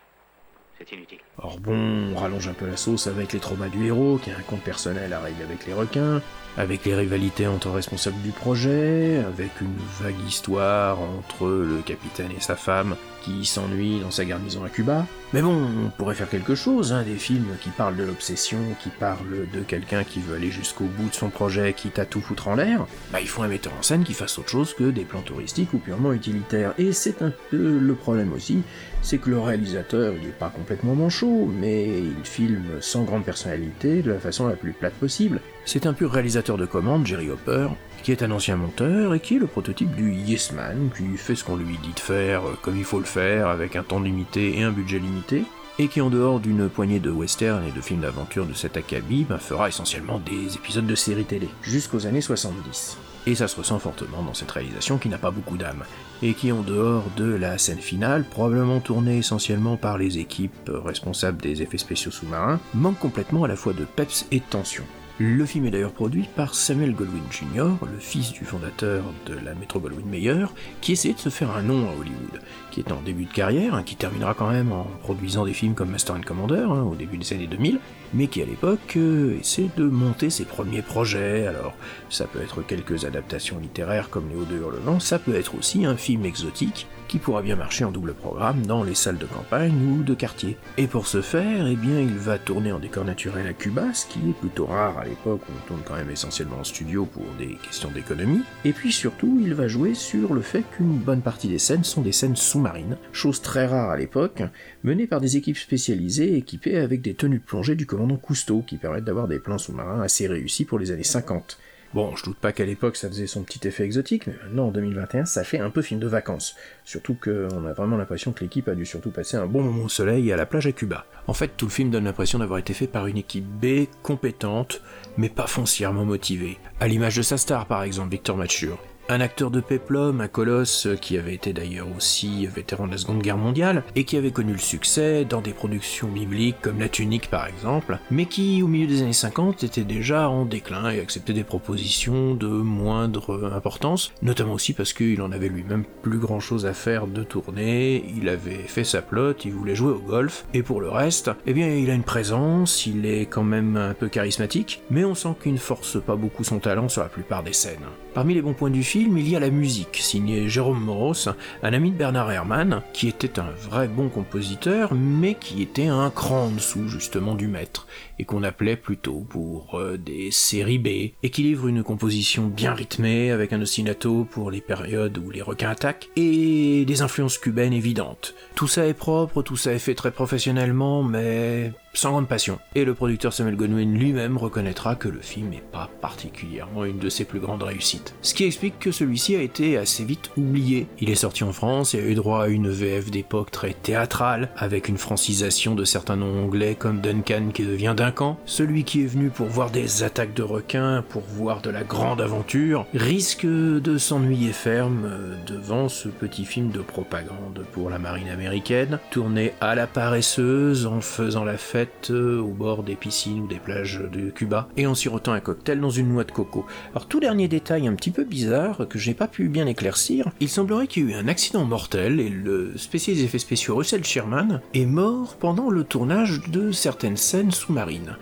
C'est 0.77 0.91
inutile. 0.93 1.19
Or 1.37 1.59
bon, 1.59 2.13
on 2.13 2.15
rallonge 2.15 2.47
un 2.47 2.53
peu 2.53 2.65
la 2.67 2.77
sauce 2.77 3.07
avec 3.07 3.33
les 3.33 3.39
traumas 3.39 3.67
du 3.67 3.85
héros, 3.87 4.17
qui 4.23 4.31
a 4.31 4.37
un 4.37 4.41
compte 4.41 4.63
personnel 4.63 5.11
à 5.11 5.19
régler 5.19 5.43
avec 5.43 5.65
les 5.65 5.73
requins, 5.73 6.21
avec 6.57 6.85
les 6.85 6.95
rivalités 6.95 7.47
entre 7.47 7.69
responsables 7.69 8.21
du 8.21 8.31
projet, 8.31 9.23
avec 9.25 9.61
une 9.61 9.75
vague 10.01 10.19
histoire 10.27 10.99
entre 10.99 11.47
le 11.47 11.81
capitaine 11.85 12.31
et 12.35 12.41
sa 12.41 12.55
femme 12.55 12.95
qui 13.21 13.45
s'ennuie 13.45 13.99
dans 13.99 14.11
sa 14.11 14.25
garnison 14.25 14.63
à 14.63 14.69
Cuba. 14.69 15.05
Mais 15.33 15.41
bon, 15.41 15.53
on 15.53 15.89
pourrait 15.89 16.15
faire 16.15 16.29
quelque 16.29 16.55
chose, 16.55 16.91
hein, 16.91 17.03
des 17.03 17.15
films 17.15 17.55
qui 17.61 17.69
parlent 17.69 17.95
de 17.95 18.03
l'obsession, 18.03 18.57
qui 18.81 18.89
parlent 18.89 19.47
de 19.53 19.59
quelqu'un 19.61 20.03
qui 20.03 20.19
veut 20.19 20.35
aller 20.35 20.49
jusqu'au 20.49 20.85
bout 20.85 21.09
de 21.09 21.13
son 21.13 21.29
projet, 21.29 21.73
quitte 21.73 21.99
à 21.99 22.05
tout 22.05 22.21
foutre 22.21 22.47
en 22.47 22.55
l'air. 22.55 22.87
Bah 23.11 23.21
il 23.21 23.27
faut 23.27 23.43
un 23.43 23.47
metteur 23.47 23.73
en 23.77 23.83
scène 23.83 24.03
qui 24.03 24.13
fasse 24.13 24.39
autre 24.39 24.49
chose 24.49 24.73
que 24.73 24.89
des 24.89 25.03
plans 25.03 25.21
touristiques 25.21 25.73
ou 25.73 25.77
purement 25.77 26.13
utilitaires. 26.13 26.73
Et 26.77 26.93
c'est 26.93 27.21
un 27.21 27.31
peu 27.51 27.77
le 27.77 27.93
problème 27.93 28.33
aussi, 28.33 28.63
c'est 29.01 29.19
que 29.19 29.29
le 29.29 29.39
réalisateur, 29.39 30.13
il 30.19 30.27
est 30.27 30.31
pas 30.31 30.49
complètement 30.49 30.95
manchot, 30.95 31.45
mais 31.45 31.87
il 31.87 32.25
filme 32.25 32.81
sans 32.81 33.03
grande 33.03 33.23
personnalité, 33.23 34.01
de 34.01 34.11
la 34.11 34.19
façon 34.19 34.47
la 34.47 34.55
plus 34.55 34.73
plate 34.73 34.93
possible. 34.93 35.41
C'est 35.71 35.85
un 35.85 35.93
pur 35.93 36.11
réalisateur 36.11 36.57
de 36.57 36.65
commande, 36.65 37.05
Jerry 37.05 37.29
Hopper, 37.29 37.67
qui 38.01 38.11
est 38.11 38.23
un 38.23 38.31
ancien 38.31 38.55
monteur 38.55 39.13
et 39.13 39.19
qui 39.19 39.35
est 39.35 39.39
le 39.39 39.45
prototype 39.45 39.95
du 39.95 40.11
Yes 40.13 40.51
Man, 40.51 40.89
qui 40.97 41.15
fait 41.15 41.35
ce 41.35 41.43
qu'on 41.43 41.57
lui 41.57 41.77
dit 41.83 41.93
de 41.93 41.99
faire 41.99 42.41
euh, 42.41 42.57
comme 42.63 42.75
il 42.75 42.83
faut 42.83 42.97
le 42.97 43.05
faire, 43.05 43.49
avec 43.49 43.75
un 43.75 43.83
temps 43.83 43.99
limité 43.99 44.57
et 44.57 44.63
un 44.63 44.71
budget 44.71 44.97
limité, 44.97 45.43
et 45.77 45.87
qui 45.87 46.01
en 46.01 46.09
dehors 46.09 46.39
d'une 46.39 46.69
poignée 46.69 46.99
de 46.99 47.11
westerns 47.11 47.67
et 47.67 47.71
de 47.71 47.81
films 47.81 48.01
d'aventure 48.01 48.47
de 48.47 48.55
cet 48.55 48.77
acabit, 48.77 49.25
bah, 49.29 49.37
fera 49.37 49.67
essentiellement 49.67 50.17
des 50.17 50.55
épisodes 50.55 50.87
de 50.87 50.95
séries 50.95 51.25
télé, 51.25 51.47
jusqu'aux 51.61 52.07
années 52.07 52.19
70. 52.19 52.97
Et 53.27 53.35
ça 53.35 53.47
se 53.47 53.55
ressent 53.55 53.77
fortement 53.77 54.23
dans 54.23 54.33
cette 54.33 54.49
réalisation 54.49 54.97
qui 54.97 55.09
n'a 55.09 55.19
pas 55.19 55.29
beaucoup 55.29 55.57
d'âme, 55.57 55.83
et 56.23 56.33
qui 56.33 56.51
en 56.51 56.63
dehors 56.63 57.05
de 57.15 57.31
la 57.31 57.59
scène 57.59 57.77
finale, 57.77 58.25
probablement 58.27 58.79
tournée 58.79 59.19
essentiellement 59.19 59.77
par 59.77 59.99
les 59.99 60.17
équipes 60.17 60.71
responsables 60.83 61.43
des 61.43 61.61
effets 61.61 61.77
spéciaux 61.77 62.09
sous-marins, 62.09 62.59
manque 62.73 62.97
complètement 62.97 63.43
à 63.43 63.47
la 63.47 63.55
fois 63.55 63.73
de 63.73 63.85
peps 63.85 64.25
et 64.31 64.39
de 64.39 64.45
tension. 64.49 64.83
Le 65.21 65.45
film 65.45 65.65
est 65.65 65.71
d'ailleurs 65.71 65.91
produit 65.91 66.29
par 66.33 66.55
Samuel 66.55 66.95
Goldwyn 66.95 67.29
Jr., 67.29 67.71
le 67.81 67.99
fils 67.99 68.31
du 68.31 68.45
fondateur 68.45 69.03
de 69.25 69.33
la 69.33 69.53
Metro 69.53 69.81
Goldwyn 69.81 70.05
Mayer, 70.05 70.45
qui 70.79 70.93
essayait 70.93 71.13
de 71.13 71.19
se 71.19 71.27
faire 71.27 71.51
un 71.51 71.61
nom 71.61 71.89
à 71.89 71.91
Hollywood, 71.91 72.39
qui 72.71 72.79
est 72.79 72.91
en 72.93 73.01
début 73.01 73.25
de 73.25 73.33
carrière, 73.33 73.75
hein, 73.75 73.83
qui 73.83 73.97
terminera 73.97 74.33
quand 74.33 74.49
même 74.49 74.71
en 74.71 74.85
produisant 75.03 75.43
des 75.43 75.51
films 75.51 75.73
comme 75.73 75.89
Master 75.89 76.15
and 76.15 76.21
Commander 76.25 76.65
hein, 76.69 76.83
au 76.83 76.95
début 76.95 77.17
des 77.17 77.33
années 77.33 77.47
2000, 77.47 77.79
mais 78.13 78.27
qui 78.27 78.41
à 78.41 78.45
l'époque 78.45 78.95
euh, 78.95 79.37
essaie 79.41 79.69
de 79.75 79.83
monter 79.83 80.29
ses 80.29 80.45
premiers 80.45 80.81
projets. 80.81 81.47
Alors, 81.47 81.73
ça 82.09 82.23
peut 82.23 82.39
être 82.41 82.61
quelques 82.61 83.03
adaptations 83.03 83.59
littéraires 83.59 84.09
comme 84.09 84.29
Les 84.29 84.37
Hauts 84.37 84.45
de 84.45 84.55
Hurlevent, 84.55 85.01
ça 85.01 85.19
peut 85.19 85.35
être 85.35 85.53
aussi 85.55 85.85
un 85.85 85.97
film 85.97 86.23
exotique 86.23 86.87
qui 87.09 87.17
pourra 87.17 87.41
bien 87.41 87.55
marcher 87.55 87.83
en 87.83 87.91
double 87.91 88.13
programme 88.13 88.65
dans 88.65 88.83
les 88.83 88.93
salles 88.93 89.17
de 89.17 89.25
campagne 89.25 89.73
ou 89.91 90.03
de 90.03 90.13
quartier. 90.13 90.57
Et 90.77 90.85
pour 90.85 91.07
ce 91.07 91.21
faire, 91.21 91.65
eh 91.67 91.73
il 91.73 92.17
va 92.17 92.37
tourner 92.37 92.71
en 92.71 92.77
décor 92.77 93.03
naturel 93.03 93.47
à 93.47 93.53
Cuba, 93.53 93.93
ce 93.93 94.05
qui 94.05 94.19
est 94.29 94.39
plutôt 94.39 94.67
rare 94.67 94.99
à 94.99 95.05
l'époque 95.05 95.41
où 95.49 95.51
on 95.57 95.67
tourne 95.67 95.81
quand 95.85 95.95
même 95.95 96.11
essentiellement 96.11 96.59
en 96.59 96.63
studio 96.63 97.05
pour 97.05 97.25
des 97.39 97.57
questions 97.63 97.89
d'économie. 97.89 98.43
Et 98.63 98.73
puis 98.73 98.91
surtout, 98.91 99.41
il 99.43 99.55
va 99.55 99.67
jouer 99.67 99.95
sur 99.95 100.35
le 100.35 100.41
fait 100.41 100.63
qu'une 100.77 100.99
bonne 100.99 101.21
partie 101.21 101.47
des 101.47 101.57
scènes 101.57 101.83
sont 101.83 102.01
des 102.01 102.11
scènes 102.11 102.35
sous-marines, 102.35 102.97
chose 103.11 103.41
très 103.41 103.65
rare 103.65 103.89
à 103.89 103.97
l'époque, 103.97 104.43
menées 104.83 105.07
par 105.07 105.19
des 105.19 105.35
équipes 105.35 105.57
spécialisées 105.57 106.37
équipées 106.37 106.77
avec 106.77 107.01
des 107.01 107.15
tenues 107.15 107.39
de 107.39 107.43
plongée 107.43 107.75
du 107.75 107.87
commandant 107.87 108.17
Cousteau 108.17 108.61
qui 108.61 108.77
permettent 108.77 109.05
d'avoir 109.05 109.27
des 109.27 109.39
plans 109.39 109.57
sous-marins 109.57 110.01
assez 110.01 110.27
réussis 110.27 110.65
pour 110.65 110.77
les 110.77 110.91
années 110.91 111.03
50. 111.03 111.57
Bon, 111.95 112.15
je 112.15 112.23
doute 112.23 112.37
pas 112.37 112.51
qu'à 112.51 112.65
l'époque 112.65 112.95
ça 112.95 113.07
faisait 113.07 113.25
son 113.25 113.41
petit 113.41 113.67
effet 113.67 113.83
exotique, 113.83 114.27
mais 114.27 114.35
maintenant 114.43 114.67
en 114.67 114.71
2021 114.71 115.25
ça 115.25 115.43
fait 115.43 115.57
un 115.57 115.71
peu 115.71 115.81
film 115.81 115.99
de 115.99 116.05
vacances. 116.05 116.55
Surtout 116.85 117.15
qu'on 117.15 117.65
a 117.65 117.73
vraiment 117.73 117.97
l'impression 117.97 118.31
que 118.31 118.41
l'équipe 118.41 118.67
a 118.67 118.75
dû 118.75 118.85
surtout 118.85 119.09
passer 119.09 119.37
un 119.37 119.47
bon 119.47 119.63
moment 119.63 119.85
au 119.85 119.89
soleil 119.89 120.29
et 120.29 120.33
à 120.33 120.37
la 120.37 120.45
plage 120.45 120.67
à 120.67 120.71
Cuba. 120.71 121.05
En 121.25 121.33
fait, 121.33 121.51
tout 121.57 121.65
le 121.65 121.71
film 121.71 121.89
donne 121.89 122.03
l'impression 122.03 122.37
d'avoir 122.37 122.59
été 122.59 122.73
fait 122.75 122.85
par 122.85 123.07
une 123.07 123.17
équipe 123.17 123.45
B 123.45 123.87
compétente, 124.03 124.83
mais 125.17 125.29
pas 125.29 125.47
foncièrement 125.47 126.05
motivée. 126.05 126.59
À 126.79 126.87
l'image 126.87 127.15
de 127.17 127.23
sa 127.23 127.37
star 127.37 127.65
par 127.65 127.81
exemple, 127.81 128.11
Victor 128.11 128.37
Mature. 128.37 128.77
Un 129.11 129.21
acteur 129.21 129.49
de 129.49 129.59
péplum, 129.59 130.21
un 130.21 130.27
colosse 130.27 130.87
qui 131.01 131.17
avait 131.17 131.33
été 131.33 131.51
d'ailleurs 131.51 131.87
aussi 131.97 132.45
vétéran 132.45 132.85
de 132.85 132.91
la 132.91 132.99
Seconde 132.99 133.23
Guerre 133.23 133.39
mondiale 133.39 133.83
et 133.95 134.03
qui 134.03 134.17
avait 134.17 134.29
connu 134.29 134.51
le 134.51 134.59
succès 134.59 135.25
dans 135.25 135.41
des 135.41 135.51
productions 135.51 136.09
bibliques 136.09 136.61
comme 136.61 136.79
La 136.79 136.89
Tunique 136.89 137.31
par 137.31 137.47
exemple, 137.47 137.97
mais 138.11 138.27
qui 138.27 138.61
au 138.61 138.67
milieu 138.67 138.85
des 138.85 139.01
années 139.01 139.11
50 139.11 139.63
était 139.63 139.83
déjà 139.83 140.29
en 140.29 140.45
déclin 140.45 140.91
et 140.91 140.99
acceptait 140.99 141.33
des 141.33 141.43
propositions 141.43 142.35
de 142.35 142.45
moindre 142.45 143.51
importance, 143.51 144.13
notamment 144.21 144.53
aussi 144.53 144.73
parce 144.73 144.93
qu'il 144.93 145.23
en 145.23 145.31
avait 145.31 145.49
lui-même 145.49 145.85
plus 146.03 146.19
grand 146.19 146.39
chose 146.39 146.67
à 146.67 146.75
faire 146.75 147.07
de 147.07 147.23
tourner, 147.23 148.05
il 148.15 148.29
avait 148.29 148.57
fait 148.67 148.83
sa 148.83 149.01
plotte, 149.01 149.43
il 149.43 149.53
voulait 149.53 149.73
jouer 149.73 149.93
au 149.93 149.99
golf, 150.01 150.45
et 150.53 150.61
pour 150.61 150.81
le 150.81 150.89
reste, 150.91 151.31
eh 151.47 151.53
bien 151.53 151.67
il 151.69 151.89
a 151.89 151.95
une 151.95 152.03
présence, 152.03 152.85
il 152.85 153.07
est 153.07 153.25
quand 153.25 153.41
même 153.41 153.75
un 153.75 153.95
peu 153.95 154.07
charismatique, 154.07 154.83
mais 154.91 155.03
on 155.03 155.15
sent 155.15 155.33
qu'il 155.41 155.53
ne 155.53 155.57
force 155.57 155.99
pas 155.99 156.15
beaucoup 156.15 156.43
son 156.43 156.59
talent 156.59 156.89
sur 156.89 157.01
la 157.01 157.09
plupart 157.09 157.41
des 157.41 157.53
scènes. 157.53 157.87
Parmi 158.19 158.33
les 158.33 158.41
bons 158.41 158.53
points 158.53 158.69
du 158.69 158.83
film, 158.83 159.17
il 159.17 159.29
y 159.29 159.37
a 159.37 159.39
la 159.39 159.49
musique, 159.49 159.95
signé 159.95 160.49
Jérôme 160.49 160.83
Moros, 160.83 161.29
un 161.63 161.71
ami 161.71 161.91
de 161.91 161.95
Bernard 161.95 162.29
Herrmann, 162.29 162.81
qui 162.91 163.07
était 163.07 163.39
un 163.39 163.49
vrai 163.49 163.87
bon 163.87 164.09
compositeur, 164.09 164.93
mais 164.93 165.35
qui 165.35 165.61
était 165.61 165.87
un 165.87 166.09
cran 166.09 166.47
en 166.47 166.49
dessous 166.49 166.89
justement 166.89 167.33
du 167.33 167.47
maître, 167.47 167.87
et 168.19 168.25
qu'on 168.25 168.43
appelait 168.43 168.75
plutôt 168.75 169.25
pour 169.29 169.79
euh, 169.79 169.95
des 169.95 170.31
séries 170.31 170.79
B, 170.79 170.87
et 171.23 171.29
qui 171.31 171.43
livre 171.43 171.69
une 171.69 171.81
composition 171.81 172.47
bien 172.47 172.73
rythmée, 172.73 173.31
avec 173.31 173.53
un 173.53 173.61
ostinato 173.61 174.27
pour 174.29 174.51
les 174.51 174.59
périodes 174.59 175.17
où 175.17 175.29
les 175.29 175.41
requins 175.41 175.69
attaquent, 175.69 176.09
et 176.17 176.83
des 176.83 177.01
influences 177.01 177.37
cubaines 177.37 177.71
évidentes. 177.71 178.35
Tout 178.53 178.67
ça 178.67 178.85
est 178.85 178.93
propre, 178.93 179.43
tout 179.43 179.55
ça 179.55 179.71
est 179.71 179.79
fait 179.79 179.95
très 179.95 180.11
professionnellement, 180.11 181.03
mais 181.03 181.71
sans 181.93 182.11
grande 182.11 182.27
passion. 182.27 182.59
Et 182.75 182.85
le 182.85 182.93
producteur 182.93 183.33
Samuel 183.33 183.55
Goldwyn 183.55 183.97
lui-même 183.97 184.37
reconnaîtra 184.37 184.95
que 184.95 185.09
le 185.09 185.21
film 185.21 185.49
n'est 185.49 185.63
pas 185.71 185.89
particulièrement 186.01 186.85
une 186.85 186.99
de 186.99 187.09
ses 187.09 187.25
plus 187.25 187.39
grandes 187.39 187.63
réussites. 187.63 188.13
Ce 188.21 188.33
qui 188.33 188.45
explique 188.45 188.79
que 188.79 188.91
celui-ci 188.91 189.35
a 189.35 189.41
été 189.41 189.77
assez 189.77 190.03
vite 190.03 190.31
oublié. 190.37 190.87
Il 190.99 191.09
est 191.09 191.15
sorti 191.15 191.43
en 191.43 191.51
France 191.51 191.93
et 191.93 191.99
a 191.99 192.05
eu 192.05 192.15
droit 192.15 192.43
à 192.43 192.47
une 192.47 192.69
VF 192.69 193.11
d'époque 193.11 193.51
très 193.51 193.73
théâtrale, 193.73 194.49
avec 194.55 194.87
une 194.87 194.97
francisation 194.97 195.75
de 195.75 195.83
certains 195.83 196.17
noms 196.17 196.43
anglais 196.43 196.75
comme 196.75 197.01
Duncan 197.01 197.49
qui 197.53 197.63
devient 197.63 197.93
Duncan. 197.95 198.37
Celui 198.45 198.83
qui 198.83 199.03
est 199.03 199.07
venu 199.07 199.29
pour 199.29 199.47
voir 199.47 199.71
des 199.71 200.03
attaques 200.03 200.33
de 200.33 200.43
requins, 200.43 201.03
pour 201.09 201.23
voir 201.23 201.61
de 201.61 201.69
la 201.69 201.83
grande 201.83 202.21
aventure, 202.21 202.85
risque 202.93 203.45
de 203.45 203.97
s'ennuyer 203.97 204.53
ferme 204.53 205.09
devant 205.47 205.89
ce 205.89 206.09
petit 206.09 206.45
film 206.45 206.69
de 206.69 206.79
propagande 206.79 207.65
pour 207.71 207.89
la 207.89 207.99
marine 207.99 208.29
américaine, 208.29 208.99
tourné 209.11 209.53
à 209.61 209.75
la 209.75 209.87
paresseuse 209.87 210.85
en 210.85 211.01
faisant 211.01 211.43
la 211.43 211.57
fête 211.57 211.78
au 212.09 212.47
bord 212.47 212.83
des 212.83 212.95
piscines 212.95 213.41
ou 213.41 213.47
des 213.47 213.59
plages 213.59 214.01
de 214.11 214.29
Cuba, 214.29 214.69
et 214.77 214.87
en 214.87 214.95
sirotant 214.95 215.33
un 215.33 215.39
cocktail 215.39 215.79
dans 215.79 215.89
une 215.89 216.09
noix 216.09 216.23
de 216.23 216.31
coco. 216.31 216.65
Alors 216.91 217.07
tout 217.07 217.19
dernier 217.19 217.47
détail 217.47 217.87
un 217.87 217.95
petit 217.95 218.11
peu 218.11 218.23
bizarre 218.23 218.87
que 218.87 218.99
j'ai 218.99 219.13
pas 219.13 219.27
pu 219.27 219.47
bien 219.49 219.67
éclaircir, 219.67 220.29
il 220.39 220.49
semblerait 220.49 220.87
qu'il 220.87 221.05
y 221.05 221.11
ait 221.11 221.13
eu 221.13 221.15
un 221.15 221.27
accident 221.27 221.65
mortel 221.65 222.19
et 222.19 222.29
le 222.29 222.77
spécialiste 222.77 223.25
effets 223.25 223.39
spéciaux 223.39 223.75
Russell 223.75 224.03
Sherman 224.03 224.61
est 224.73 224.85
mort 224.85 225.35
pendant 225.35 225.69
le 225.69 225.83
tournage 225.83 226.41
de 226.49 226.71
certaines 226.71 227.17
scènes 227.17 227.51
sous-marines. 227.51 228.17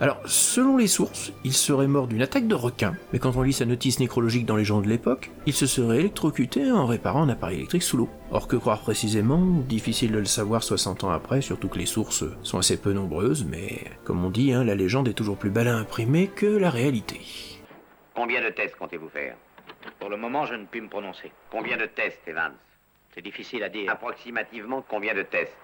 Alors, 0.00 0.20
selon 0.26 0.76
les 0.76 0.86
sources, 0.86 1.32
il 1.42 1.52
serait 1.52 1.88
mort 1.88 2.06
d'une 2.06 2.22
attaque 2.22 2.46
de 2.46 2.54
requin, 2.54 2.94
mais 3.12 3.18
quand 3.18 3.34
on 3.34 3.42
lit 3.42 3.52
sa 3.52 3.64
notice 3.64 3.98
nécrologique 3.98 4.46
dans 4.46 4.54
les 4.54 4.64
journaux 4.64 4.84
de 4.84 4.88
l'époque, 4.88 5.32
il 5.44 5.52
se 5.52 5.66
serait 5.66 5.98
électrocuté 5.98 6.70
en 6.70 6.86
réparant 6.86 7.24
un 7.24 7.28
appareil 7.30 7.56
électrique 7.56 7.82
sous 7.82 7.96
l'eau. 7.96 8.08
Or, 8.30 8.46
que 8.46 8.54
croire 8.54 8.80
précisément? 8.80 9.40
Difficile 9.40 10.12
de 10.12 10.18
le 10.18 10.24
savoir 10.24 10.62
60 10.62 11.02
ans 11.02 11.10
après, 11.10 11.40
surtout 11.40 11.68
que 11.68 11.78
les 11.78 11.86
sources 11.86 12.22
sont 12.44 12.58
assez 12.58 12.76
peu 12.80 12.92
nombreuses, 12.92 13.44
mais 13.44 13.80
comme 14.04 14.24
on 14.24 14.30
dit, 14.30 14.52
hein, 14.52 14.62
la 14.62 14.76
légende 14.76 15.08
est 15.08 15.14
toujours 15.14 15.36
plus 15.36 15.50
belle 15.50 15.68
à 15.68 15.76
imprimer 15.76 16.28
que 16.28 16.46
la 16.46 16.70
réalité. 16.70 17.20
Combien 18.14 18.40
de 18.40 18.50
tests 18.50 18.76
comptez-vous 18.76 19.08
faire? 19.08 19.34
Pour 19.98 20.10
le 20.10 20.16
moment, 20.16 20.46
je 20.46 20.54
ne 20.54 20.66
puis 20.66 20.80
me 20.80 20.88
prononcer. 20.88 21.32
Combien 21.50 21.76
de 21.76 21.86
tests, 21.86 22.20
Evans? 22.28 22.54
C'est 23.14 23.22
difficile 23.22 23.64
à 23.64 23.68
dire. 23.68 23.90
Approximativement 23.90 24.84
combien 24.88 25.14
de 25.14 25.22
tests? 25.22 25.56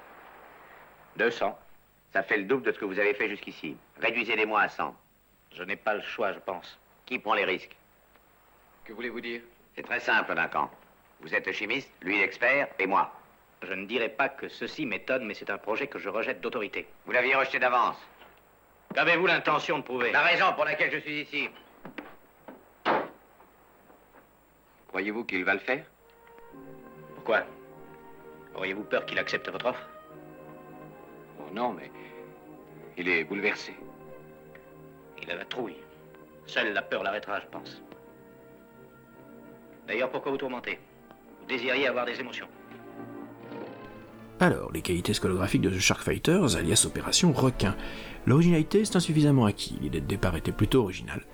200. 1.19 1.57
Ça 2.15 2.23
fait 2.23 2.37
le 2.37 2.45
double 2.45 2.63
de 2.63 2.71
ce 2.71 2.79
que 2.79 2.85
vous 2.85 3.01
avez 3.01 3.13
fait 3.13 3.29
jusqu'ici. 3.29 3.77
Réduisez-les-moi 4.01 4.61
à 4.61 4.69
100. 4.69 4.97
Je 5.51 5.65
n'ai 5.65 5.75
pas 5.75 5.95
le 5.95 6.01
choix, 6.01 6.33
je 6.33 6.39
pense. 6.39 6.79
Qui 7.07 7.19
prend 7.19 7.35
les 7.35 7.45
risques? 7.45 7.77
Que 8.85 8.93
voulez-vous 8.93 9.21
dire? 9.21 9.41
C'est 9.75 9.83
très 9.83 9.99
simple, 9.99 10.33
Duncan. 10.33 10.71
Vous 11.21 11.35
êtes 11.35 11.51
chimiste, 11.51 11.91
lui 12.03 12.19
l'expert, 12.19 12.69
et 12.79 12.87
moi. 12.87 13.13
Je 13.63 13.75
ne 13.75 13.85
dirais 13.87 14.11
pas 14.11 14.29
que 14.29 14.49
ceci 14.49 14.87
m'étonne, 14.87 15.27
mais 15.27 15.35
c'est 15.35 15.51
un 15.51 15.59
projet 15.59 15.89
que 15.89 15.99
je 15.99 16.09
rejette 16.09 16.41
d'autorité. 16.41 16.87
Vous 17.05 17.11
l'aviez 17.11 17.35
rejeté 17.35 17.59
d'avance. 17.59 17.97
Qu'avez-vous 18.95 19.27
l'intention 19.27 19.79
de 19.79 19.83
prouver? 19.83 20.13
La 20.13 20.23
raison 20.23 20.53
pour 20.53 20.67
laquelle 20.67 20.93
je 20.93 20.99
suis 20.99 21.23
ici. 21.23 21.49
Croyez-vous 24.87 25.25
qu'il 25.25 25.45
va 25.45 25.55
le 25.55 25.61
faire? 25.61 25.85
Pourquoi? 27.17 27.43
Auriez-vous 28.55 28.85
peur 28.85 29.05
qu'il 29.05 29.19
accepte 29.19 29.49
votre 29.49 29.67
offre? 29.67 29.94
Oh 31.45 31.55
non, 31.55 31.73
mais 31.73 31.91
il 32.97 33.09
est 33.09 33.25
bouleversé. 33.25 33.75
Il 35.23 35.31
a 35.31 35.37
la 35.37 35.45
trouille. 35.45 35.77
Seule 36.47 36.73
la 36.73 36.83
peur 36.83 37.03
l'arrêtera, 37.03 37.41
je 37.41 37.47
pense. 37.47 37.83
D'ailleurs, 39.87 40.11
pourquoi 40.11 40.33
vous 40.33 40.39
tourmentez? 40.39 40.79
Vous 41.41 41.47
désiriez 41.47 41.89
avoir 41.89 42.07
des 42.07 42.19
émotions. 42.21 42.49
Alors, 44.41 44.73
les 44.73 44.83
qualités 44.83 45.15
scolographiques 45.15 45.63
de 45.63 45.71
The 45.71 45.79
Shark 45.79 46.03
Fighters, 46.03 46.57
alias 46.57 46.85
Opération 46.87 47.33
Requin. 47.33 47.77
L'originalité, 48.27 48.85
c'est 48.85 48.97
insuffisamment 48.97 49.47
acquis, 49.47 49.79
l'idée 49.81 50.01
de 50.01 50.07
départ 50.07 50.37
était 50.37 50.53
plutôt 50.53 50.83
originale. 50.83 51.25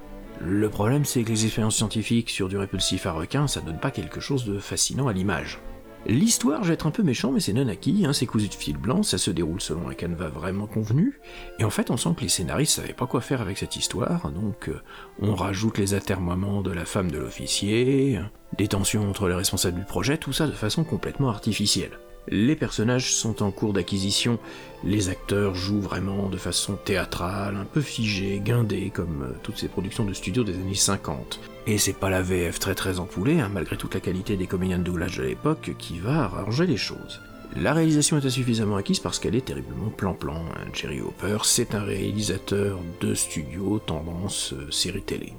Le 0.40 0.68
problème, 0.68 1.04
c'est 1.04 1.22
que 1.22 1.30
les 1.30 1.44
expériences 1.44 1.76
scientifiques 1.76 2.30
sur 2.30 2.48
du 2.48 2.56
répulsif 2.56 3.06
à 3.06 3.12
requin, 3.12 3.46
ça 3.46 3.60
donne 3.60 3.78
pas 3.78 3.90
quelque 3.90 4.20
chose 4.20 4.44
de 4.44 4.58
fascinant 4.58 5.08
à 5.08 5.12
l'image. 5.12 5.58
L'histoire, 6.06 6.62
je 6.62 6.68
vais 6.68 6.74
être 6.74 6.86
un 6.86 6.90
peu 6.90 7.02
méchant, 7.02 7.30
mais 7.30 7.40
c'est 7.40 7.52
non 7.52 7.68
acquis, 7.68 8.04
hein, 8.06 8.12
c'est 8.12 8.26
cousu 8.26 8.48
de 8.48 8.54
fil 8.54 8.78
blanc, 8.78 9.02
ça 9.02 9.18
se 9.18 9.30
déroule 9.30 9.60
selon 9.60 9.88
un 9.88 9.94
canevas 9.94 10.28
vraiment 10.28 10.66
convenu, 10.66 11.20
et 11.58 11.64
en 11.64 11.70
fait 11.70 11.90
on 11.90 11.96
sent 11.96 12.10
que 12.16 12.22
les 12.22 12.28
scénaristes 12.28 12.76
savaient 12.76 12.94
pas 12.94 13.06
quoi 13.06 13.20
faire 13.20 13.42
avec 13.42 13.58
cette 13.58 13.76
histoire, 13.76 14.30
donc 14.30 14.68
euh, 14.68 14.80
on 15.20 15.34
rajoute 15.34 15.78
les 15.78 15.92
atermoiements 15.94 16.62
de 16.62 16.70
la 16.70 16.86
femme 16.86 17.10
de 17.10 17.18
l'officier, 17.18 18.18
des 18.56 18.68
tensions 18.68 19.08
entre 19.08 19.28
les 19.28 19.34
responsables 19.34 19.78
du 19.78 19.84
projet, 19.84 20.16
tout 20.16 20.32
ça 20.32 20.46
de 20.46 20.52
façon 20.52 20.84
complètement 20.84 21.28
artificielle. 21.28 21.98
Les 22.28 22.54
personnages 22.54 23.12
sont 23.12 23.42
en 23.42 23.50
cours 23.50 23.72
d'acquisition, 23.72 24.38
les 24.84 25.08
acteurs 25.08 25.54
jouent 25.54 25.80
vraiment 25.80 26.28
de 26.28 26.36
façon 26.36 26.76
théâtrale, 26.76 27.56
un 27.56 27.64
peu 27.64 27.80
figée, 27.80 28.40
guindée, 28.44 28.90
comme 28.90 29.22
euh, 29.22 29.32
toutes 29.42 29.58
ces 29.58 29.68
productions 29.68 30.04
de 30.04 30.12
studio 30.12 30.44
des 30.44 30.54
années 30.54 30.74
50. 30.74 31.40
Et 31.66 31.78
c'est 31.78 31.94
pas 31.94 32.10
la 32.10 32.22
VF 32.22 32.58
très 32.58 32.74
très 32.74 33.00
empoulée, 33.00 33.40
hein, 33.40 33.50
malgré 33.52 33.76
toute 33.76 33.94
la 33.94 34.00
qualité 34.00 34.36
des 34.36 34.46
comédiens 34.46 34.78
de 34.78 34.84
doublage 34.84 35.16
de 35.18 35.24
l'époque, 35.24 35.72
qui 35.78 35.98
va 35.98 36.24
arranger 36.24 36.66
les 36.66 36.76
choses. 36.76 37.20
La 37.56 37.72
réalisation 37.72 38.16
est 38.16 38.24
insuffisamment 38.24 38.76
acquise 38.76 39.00
parce 39.00 39.18
qu'elle 39.18 39.34
est 39.34 39.44
terriblement 39.46 39.90
plan-plan. 39.90 40.36
hein. 40.36 40.68
Jerry 40.72 41.00
Hopper, 41.00 41.38
c'est 41.42 41.74
un 41.74 41.82
réalisateur 41.82 42.78
de 43.00 43.12
studio 43.14 43.80
tendance 43.84 44.52
euh, 44.52 44.70
série 44.70 45.02
télé. 45.02 45.32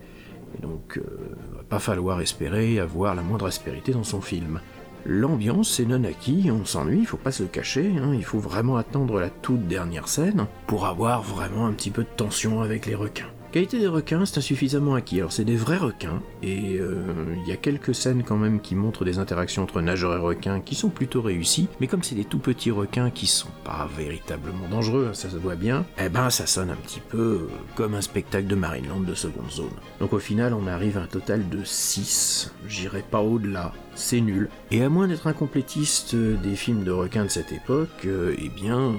Et 0.58 0.62
donc, 0.62 0.98
euh, 0.98 1.04
va 1.56 1.64
pas 1.64 1.80
falloir 1.80 2.20
espérer 2.20 2.80
avoir 2.80 3.16
la 3.16 3.22
moindre 3.22 3.46
aspérité 3.46 3.94
dans 3.94 4.04
son 4.04 4.20
film. 4.20 4.60
L'ambiance 5.06 5.80
est 5.80 5.86
non 5.86 6.04
acquis, 6.04 6.50
on 6.52 6.64
s'ennuie, 6.64 7.00
il 7.00 7.08
faut 7.08 7.18
pas 7.18 7.32
se 7.32 7.44
le 7.44 7.50
cacher, 7.50 7.94
hein, 7.98 8.14
il 8.14 8.24
faut 8.24 8.40
vraiment 8.40 8.78
attendre 8.78 9.20
la 9.20 9.30
toute 9.30 9.68
dernière 9.68 10.08
scène 10.08 10.46
pour 10.68 10.86
avoir 10.86 11.24
vraiment 11.24 11.66
un 11.66 11.74
petit 11.74 11.90
peu 11.90 12.04
de 12.04 12.10
tension 12.16 12.62
avec 12.62 12.86
les 12.86 12.96
requins. 12.96 13.30
Qualité 13.52 13.80
des 13.80 13.88
requins, 13.88 14.26
c'est 14.26 14.38
insuffisamment 14.38 14.96
acquis. 14.96 15.20
Alors 15.20 15.34
c'est 15.34 15.44
des 15.44 15.58
vrais 15.58 15.76
requins, 15.76 16.22
et 16.42 16.78
euh, 16.80 17.04
il 17.44 17.50
y 17.50 17.52
a 17.52 17.58
quelques 17.58 17.94
scènes 17.94 18.24
quand 18.24 18.38
même 18.38 18.62
qui 18.62 18.76
montrent 18.76 19.04
des 19.04 19.20
interactions 19.20 19.64
entre 19.64 19.82
nageurs 19.82 20.16
et 20.16 20.22
requins 20.22 20.62
qui 20.62 20.74
sont 20.74 20.88
plutôt 20.88 21.22
réussies, 21.22 21.68
mais 21.82 21.88
comme 21.88 22.02
c'est 22.02 22.16
des 22.16 22.24
tout 22.24 22.40
petits 22.40 22.72
requins 22.72 23.10
qui 23.10 23.28
sont 23.28 23.50
pas 23.66 23.90
véritablement 23.98 24.70
dangereux, 24.70 25.08
hein, 25.10 25.14
ça 25.14 25.30
se 25.30 25.36
voit 25.36 25.58
bien, 25.58 25.86
eh 26.00 26.08
ben 26.08 26.30
ça 26.30 26.48
sonne 26.48 26.70
un 26.70 26.78
petit 26.78 27.02
peu 27.02 27.18
euh, 27.18 27.50
comme 27.76 27.94
un 27.94 28.02
spectacle 28.02 28.48
de 28.48 28.56
Marineland 28.56 29.02
de 29.02 29.16
seconde 29.16 29.52
zone. 29.52 29.68
Donc 30.00 30.14
au 30.14 30.20
final 30.20 30.54
on 30.54 30.66
arrive 30.66 30.98
à 30.98 31.02
un 31.02 31.08
total 31.08 31.50
de 31.50 31.66
6, 31.66 32.54
j'irai 32.70 33.02
pas 33.02 33.20
au-delà, 33.20 33.74
c'est 33.96 34.22
nul. 34.22 34.48
Et 34.72 34.82
à 34.82 34.88
moins 34.88 35.10
d'être 35.10 35.28
un 35.28 35.34
complétiste 35.34 36.16
des 36.16 36.56
films 36.56 36.86
de 36.86 36.92
requins 36.92 37.26
de 37.26 37.30
cette 37.30 37.52
époque, 37.52 38.06
euh, 38.06 38.34
eh 38.42 38.48
bien, 38.48 38.94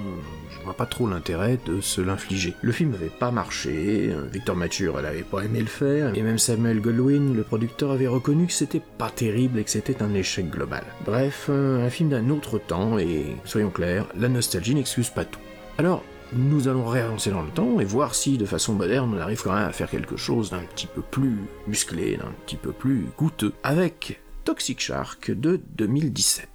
pas 0.71 0.85
trop 0.85 1.07
l'intérêt 1.07 1.59
de 1.65 1.81
se 1.81 1.99
l'infliger. 1.99 2.53
Le 2.61 2.71
film 2.71 2.91
n'avait 2.91 3.09
pas 3.09 3.31
marché, 3.31 4.15
Victor 4.31 4.55
Mature, 4.55 4.97
elle 4.99 5.05
avait 5.05 5.23
pas 5.23 5.41
aimé 5.41 5.59
le 5.59 5.65
faire, 5.65 6.15
et 6.15 6.21
même 6.21 6.37
Samuel 6.37 6.79
Goldwyn, 6.79 7.33
le 7.33 7.43
producteur, 7.43 7.91
avait 7.91 8.07
reconnu 8.07 8.47
que 8.47 8.53
c'était 8.53 8.81
pas 8.97 9.09
terrible 9.09 9.59
et 9.59 9.63
que 9.65 9.69
c'était 9.69 10.01
un 10.01 10.13
échec 10.13 10.49
global. 10.49 10.83
Bref, 11.05 11.47
euh, 11.49 11.85
un 11.85 11.89
film 11.89 12.09
d'un 12.09 12.29
autre 12.29 12.59
temps, 12.59 12.97
et 12.97 13.35
soyons 13.43 13.69
clairs, 13.69 14.05
la 14.17 14.29
nostalgie 14.29 14.75
n'excuse 14.75 15.09
pas 15.09 15.25
tout. 15.25 15.39
Alors, 15.77 16.03
nous 16.33 16.67
allons 16.67 16.85
réavancer 16.85 17.31
dans 17.31 17.41
le 17.41 17.49
temps 17.49 17.79
et 17.79 17.85
voir 17.85 18.15
si, 18.15 18.37
de 18.37 18.45
façon 18.45 18.73
moderne, 18.73 19.13
on 19.15 19.19
arrive 19.19 19.41
quand 19.43 19.53
même 19.53 19.67
à 19.67 19.71
faire 19.71 19.89
quelque 19.89 20.17
chose 20.17 20.49
d'un 20.49 20.61
petit 20.61 20.87
peu 20.87 21.01
plus 21.01 21.37
musclé, 21.67 22.17
d'un 22.17 22.31
petit 22.45 22.55
peu 22.55 22.71
plus 22.71 23.05
goûteux, 23.17 23.53
avec 23.63 24.21
Toxic 24.43 24.79
Shark 24.79 25.31
de 25.31 25.59
2017. 25.75 26.52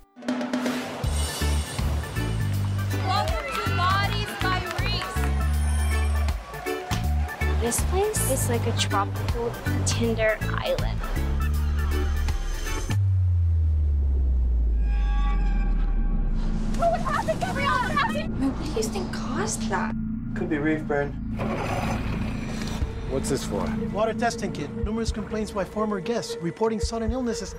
This 7.69 7.85
place 7.91 8.31
is 8.31 8.49
like 8.49 8.67
a 8.67 8.73
tropical 8.79 9.53
Tinder 9.85 10.39
island. 10.55 10.99
Oh, 16.81 16.89
what's 16.89 17.05
happening, 17.05 17.39
Gabrielle? 17.39 17.73
What's 17.73 17.93
happening? 17.93 18.31
What 18.41 18.65
do 18.65 18.73
you 18.73 18.83
think 18.83 19.13
caused 19.13 19.69
that? 19.69 19.95
Could 20.35 20.49
be 20.49 20.57
reef 20.57 20.83
burn. 20.85 21.11
What's 23.11 23.29
this 23.29 23.45
for? 23.45 23.71
Water 23.93 24.15
testing 24.15 24.53
kit. 24.53 24.75
Numerous 24.75 25.13
complaints 25.13 25.51
by 25.51 25.67
former 25.67 26.01
guests 26.01 26.39
reporting 26.41 26.81
sudden 26.81 27.13
illnesses. 27.13 27.55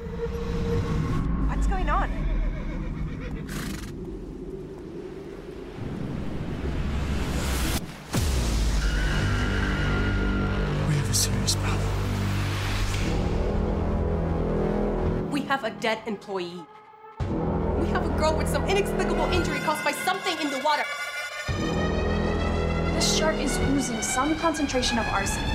Dead 15.89 16.05
employee. 16.05 16.61
We 17.79 17.87
have 17.87 18.05
a 18.05 18.09
girl 18.19 18.37
with 18.37 18.47
some 18.47 18.63
inexplicable 18.65 19.25
injury 19.33 19.57
caused 19.61 19.83
by 19.83 19.91
something 19.91 20.39
in 20.39 20.51
the 20.51 20.59
water. 20.63 20.83
This 22.93 23.17
shark 23.17 23.37
is 23.37 23.57
oozing 23.57 24.03
some 24.03 24.35
concentration 24.35 24.99
of 24.99 25.07
arsenic. 25.07 25.49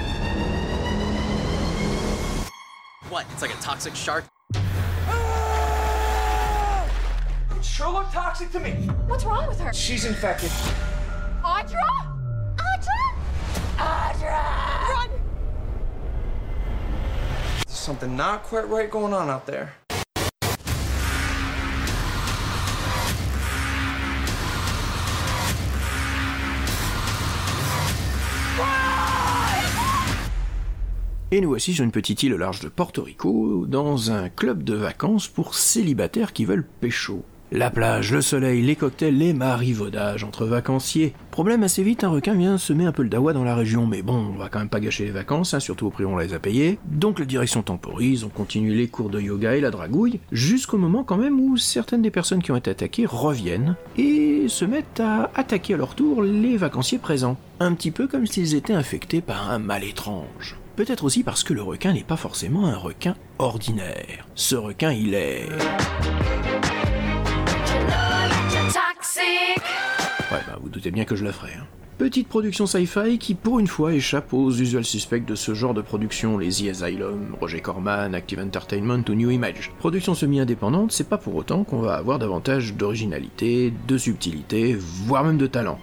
What? 3.11 3.27
It's 3.31 3.43
like 3.43 3.55
a 3.55 3.59
toxic 3.59 3.95
shark? 3.95 4.25
It 4.55 4.61
sure 7.63 7.93
looked 7.93 8.13
toxic 8.13 8.51
to 8.51 8.59
me. 8.59 8.73
What's 9.07 9.23
wrong 9.23 9.47
with 9.47 9.61
her? 9.61 9.73
She's 9.73 10.05
infected. 10.05 10.51
Audra? 11.45 11.87
Audra? 12.57 13.15
Audra! 13.77 14.89
Run! 14.89 15.11
There's 17.69 17.79
something 17.79 18.17
not 18.17 18.43
quite 18.43 18.69
right 18.69 18.91
going 18.91 19.15
on 19.15 19.31
out 19.31 19.47
there. 19.47 19.75
Et 31.35 31.41
nous 31.41 31.49
voici 31.49 31.75
sur 31.75 31.83
une 31.83 31.91
petite 31.91 32.23
île 32.23 32.35
au 32.35 32.39
large 32.39 32.61
de 32.61 32.69
Porto 32.69 33.03
Rico, 33.03 33.67
dans 33.67 34.13
un 34.13 34.29
club 34.29 34.63
de 34.63 34.75
vacances 34.75 35.27
pour 35.27 35.57
célibataires 35.57 36.33
qui 36.33 36.45
veulent 36.45 36.65
pécho. 36.81 37.25
La 37.51 37.71
plage, 37.71 38.13
le 38.13 38.23
soleil, 38.23 38.63
les 38.63 38.77
cocktails, 38.77 39.19
les 39.19 39.33
marivaudages 39.33 40.23
entre 40.23 40.47
vacanciers. 40.47 41.13
Problème 41.33 41.65
assez 41.65 41.83
vite, 41.83 42.05
un 42.05 42.11
requin 42.11 42.35
vient 42.35 42.57
semer 42.57 42.85
un 42.87 42.93
peu 42.93 43.03
le 43.03 43.09
dawa 43.09 43.33
dans 43.33 43.43
la 43.43 43.57
région, 43.57 43.85
mais 43.85 44.01
bon, 44.01 44.15
on 44.15 44.39
va 44.39 44.49
quand 44.49 44.61
même 44.61 44.69
pas 44.69 44.79
gâcher 44.79 45.07
les 45.07 45.11
vacances, 45.11 45.55
hein, 45.55 45.59
surtout 45.59 45.89
au 45.89 45.91
prix 45.91 46.05
où 46.05 46.11
on 46.11 46.19
les 46.19 46.35
a 46.35 46.39
payées. 46.39 46.79
Donc 46.85 47.19
la 47.19 47.25
direction 47.25 47.65
temporise, 47.65 48.23
on 48.23 48.29
continue 48.29 48.73
les 48.73 48.87
cours 48.87 49.11
de 49.11 49.21
yoga 49.21 49.57
et 49.57 49.61
la 49.61 49.73
dragouille, 49.73 50.21
jusqu'au 50.31 50.79
moment 50.79 51.03
quand 51.03 51.17
même 51.17 51.41
où 51.41 51.57
certaines 51.57 52.03
des 52.03 52.13
personnes 52.13 52.45
qui 52.45 52.53
ont 52.53 52.57
été 52.57 52.71
attaquées 52.71 53.07
reviennent 53.07 53.75
et 53.99 54.45
se 54.47 54.65
mettent 54.65 55.01
à 55.01 55.33
attaquer 55.35 55.75
à 55.75 55.79
leur 55.79 55.97
tour 55.97 56.23
les 56.23 56.57
vacanciers 56.57 56.99
présents. 56.99 57.39
Un 57.59 57.75
petit 57.75 57.91
peu 57.91 58.07
comme 58.07 58.29
s'ils 58.29 58.55
étaient 58.55 58.73
infectés 58.73 59.21
par 59.21 59.51
un 59.51 59.59
mal 59.59 59.83
étrange. 59.83 60.59
Peut-être 60.77 61.05
aussi 61.05 61.23
parce 61.23 61.45
que 61.45 61.55
le 61.55 61.63
requin 61.63 61.93
n'est 61.93 62.03
pas 62.03 62.17
forcément 62.17 62.67
un 62.67 62.77
requin 62.77 63.15
ordinaire. 63.39 64.27
Ce 64.35 64.57
requin, 64.57 64.91
il 64.91 65.15
est... 65.15 65.49
Ouais, 70.33 70.41
bah 70.49 70.59
vous 70.61 70.69
doutez 70.69 70.91
bien 70.91 71.05
que 71.05 71.15
je 71.15 71.25
la 71.25 71.33
ferai. 71.33 71.53
Hein. 71.53 71.67
Petite 71.97 72.27
production 72.27 72.67
sci-fi 72.67 73.19
qui 73.19 73.37
pour 73.37 73.61
une 73.61 73.69
fois 73.69 73.95
échappe 73.95 74.33
aux 74.35 74.51
usual 74.51 74.85
suspects 74.85 75.25
de 75.25 75.37
ce 75.37 75.55
genre 75.55 75.75
de 75.75 75.81
production, 75.81 76.39
les 76.39 76.51
The 76.51 76.71
Asylum, 76.71 77.37
Roger 77.41 77.61
Corman, 77.61 78.13
Active 78.13 78.41
Entertainment 78.41 79.05
ou 79.09 79.15
New 79.15 79.31
Image. 79.31 79.71
Production 79.79 80.15
semi-indépendante, 80.15 80.91
c'est 80.91 81.09
pas 81.09 81.19
pour 81.19 81.37
autant 81.37 81.63
qu'on 81.63 81.79
va 81.79 81.95
avoir 81.95 82.19
davantage 82.19 82.75
d'originalité, 82.75 83.73
de 83.87 83.97
subtilité, 83.97 84.75
voire 84.75 85.23
même 85.23 85.39
de 85.39 85.47
talent. 85.47 85.79